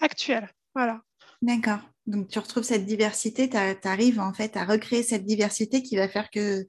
[0.00, 0.48] actuel.
[0.74, 1.02] Voilà.
[1.42, 1.80] D'accord.
[2.06, 6.08] Donc tu retrouves cette diversité, tu arrives en fait à recréer cette diversité qui va
[6.08, 6.66] faire que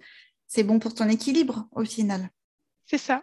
[0.47, 2.29] c'est bon pour ton équilibre au final.
[2.85, 3.21] C'est ça.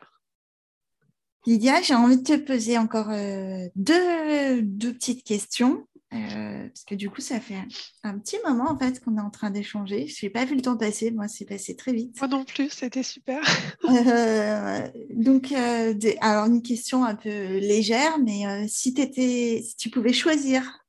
[1.47, 5.87] Lydia, j'ai envie de te poser encore euh, deux, petites questions.
[6.15, 7.57] Euh, parce que du coup, ça fait
[8.05, 10.07] un, petit moment en fait qu'on est en train d'échanger.
[10.07, 12.17] Je n'ai pas vu le temps passer, moi, c'est passé très vite.
[12.21, 13.43] Moi non plus, c'était super.
[14.05, 20.13] Euh, donc, euh, alors une question un peu légère, mais si, étais, si tu pouvais
[20.13, 20.85] choisir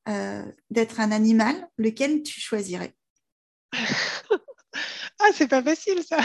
[0.69, 2.93] d'être un animal, lequel tu choisirais?
[5.17, 6.17] Ah, c'est pas facile ça.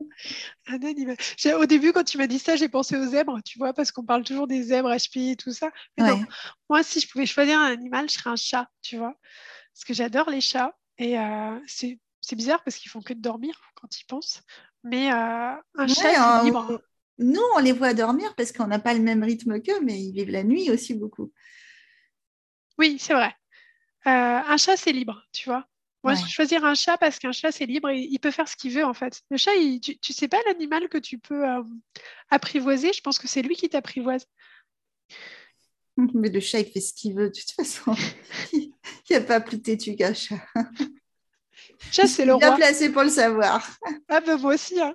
[0.66, 1.16] Un animal.
[1.58, 4.04] Au début, quand tu m'as dit ça, j'ai pensé aux zèbres, tu vois, parce qu'on
[4.04, 5.70] parle toujours des zèbres HP et tout ça.
[5.96, 6.24] Mais non,
[6.68, 9.14] moi, si je pouvais choisir un animal, je serais un chat, tu vois.
[9.72, 10.76] Parce que j'adore les chats.
[10.98, 11.98] Et euh, c'est
[12.32, 14.42] bizarre parce qu'ils font que de dormir quand ils pensent.
[14.82, 16.80] Mais euh, un chat, c'est libre.
[17.18, 20.12] Nous, on les voit dormir parce qu'on n'a pas le même rythme qu'eux, mais ils
[20.12, 21.32] vivent la nuit aussi beaucoup.
[22.78, 23.34] Oui, c'est vrai.
[24.06, 25.66] Euh, un chat, c'est libre, tu vois.
[26.04, 28.56] Moi, je choisir un chat parce qu'un chat, c'est libre et il peut faire ce
[28.56, 29.22] qu'il veut, en fait.
[29.30, 29.52] Le chat,
[29.82, 31.62] tu, ne sais pas l'animal que tu peux euh,
[32.30, 32.92] apprivoiser.
[32.92, 34.26] Je pense que c'est lui qui t'apprivoise.
[36.14, 37.30] Mais le chat, il fait ce qu'il veut.
[37.30, 37.96] De toute façon,
[38.52, 38.72] il
[39.08, 40.36] n'y a pas plus têtu qu'un chat.
[41.90, 42.40] Chat, c'est le roi.
[42.40, 43.66] Bien placé pour le savoir.
[44.08, 44.80] Ah ben moi aussi.
[44.80, 44.94] Hein.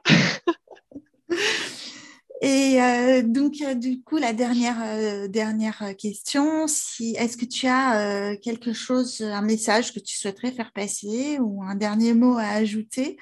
[2.41, 8.71] Et euh, donc, euh, du coup, la dernière, euh, question, est-ce que tu as quelque
[8.71, 13.17] chose, un message que tu souhaiterais faire passer ou un dernier mot à ajouter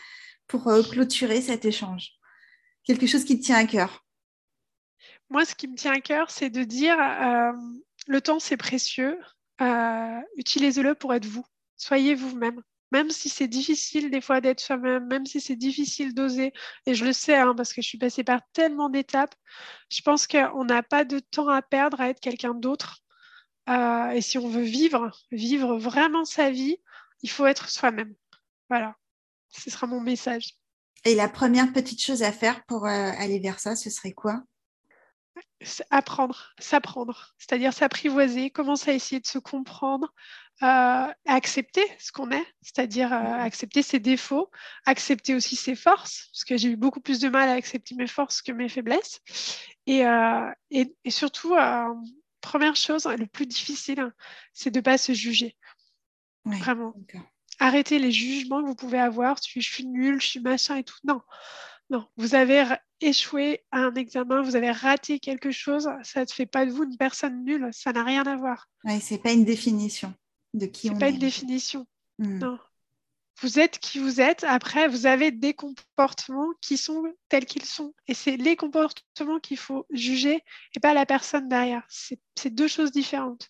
[0.45, 2.11] pour clôturer cet échange?
[2.83, 4.05] Quelque chose qui te tient à cœur?
[5.29, 6.97] Moi, ce qui me tient à cœur, c'est de dire
[8.07, 9.17] le temps, c'est précieux.
[10.37, 11.45] Utilisez-le pour être vous.
[11.75, 12.61] Soyez vous-même
[12.91, 16.53] même si c'est difficile des fois d'être soi-même, même si c'est difficile d'oser,
[16.85, 19.35] et je le sais hein, parce que je suis passée par tellement d'étapes,
[19.89, 22.99] je pense qu'on n'a pas de temps à perdre à être quelqu'un d'autre.
[23.69, 26.77] Euh, et si on veut vivre, vivre vraiment sa vie,
[27.21, 28.13] il faut être soi-même.
[28.69, 28.95] Voilà,
[29.49, 30.53] ce sera mon message.
[31.03, 34.43] Et la première petite chose à faire pour euh, aller vers ça, ce serait quoi?
[35.89, 40.13] Apprendre, s'apprendre, c'est-à-dire s'apprivoiser, commencer à essayer de se comprendre,
[40.63, 43.41] euh, accepter ce qu'on est, c'est-à-dire euh, mm-hmm.
[43.41, 44.49] accepter ses défauts,
[44.85, 48.07] accepter aussi ses forces, parce que j'ai eu beaucoup plus de mal à accepter mes
[48.07, 49.21] forces que mes faiblesses.
[49.85, 51.55] Et, euh, et, surtout,
[52.41, 54.11] première chose, le plus difficile,
[54.51, 55.55] c'est de ne pas se juger.
[56.43, 56.95] Vraiment.
[57.59, 60.97] Arrêtez les jugements que vous pouvez avoir, je suis nulle, je suis machin et tout.
[61.03, 61.21] Non,
[61.91, 62.63] non, vous avez
[62.99, 66.83] échoué à un examen, vous avez raté quelque chose, ça ne fait pas de vous
[66.83, 68.67] une personne nulle, ça n'a rien à voir.
[68.83, 70.13] Oui, c'est pas une définition
[70.53, 71.85] de qui on pas une définition.
[72.19, 72.39] Hmm.
[72.39, 72.59] Non.
[73.41, 74.43] Vous êtes qui vous êtes.
[74.43, 77.93] Après, vous avez des comportements qui sont tels qu'ils sont.
[78.07, 80.43] Et c'est les comportements qu'il faut juger
[80.75, 81.85] et pas la personne derrière.
[81.89, 83.49] C'est deux choses différentes.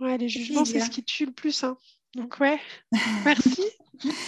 [0.00, 1.62] Ouais, les jugements, c'est ce qui tue le plus.
[1.62, 1.76] Hein.
[2.14, 2.60] Donc, ouais,
[3.24, 3.64] merci.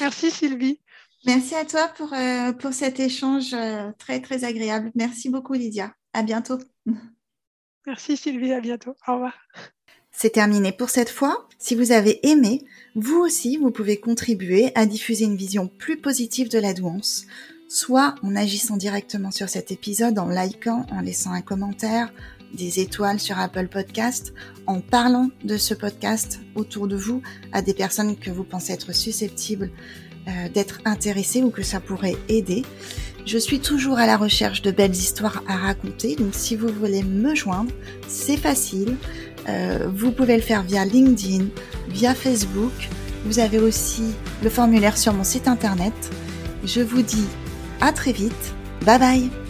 [0.01, 0.81] merci, Sylvie.
[1.25, 4.93] Merci à toi pour, euh, pour cet échange euh, très, très agréable.
[4.95, 5.93] Merci beaucoup, Lydia.
[6.13, 6.59] À bientôt.
[7.87, 8.53] Merci, Sylvie.
[8.53, 8.95] À bientôt.
[9.07, 9.35] Au revoir.
[10.21, 11.47] C'est terminé pour cette fois.
[11.61, 12.65] Si vous avez aimé,
[12.97, 17.27] vous aussi, vous pouvez contribuer à diffuser une vision plus positive de la douance,
[17.69, 22.13] soit en agissant directement sur cet épisode, en likant, en laissant un commentaire,
[22.53, 24.35] des étoiles sur Apple Podcast,
[24.67, 28.93] en parlant de ce podcast autour de vous à des personnes que vous pensez être
[28.93, 29.71] susceptibles
[30.27, 32.65] euh, d'être intéressées ou que ça pourrait aider.
[33.25, 37.03] Je suis toujours à la recherche de belles histoires à raconter, donc si vous voulez
[37.03, 37.71] me joindre,
[38.09, 38.97] c'est facile.
[39.49, 41.47] Euh, vous pouvez le faire via LinkedIn,
[41.89, 42.73] via Facebook.
[43.25, 45.95] Vous avez aussi le formulaire sur mon site internet.
[46.65, 47.27] Je vous dis
[47.81, 48.55] à très vite.
[48.85, 49.48] Bye bye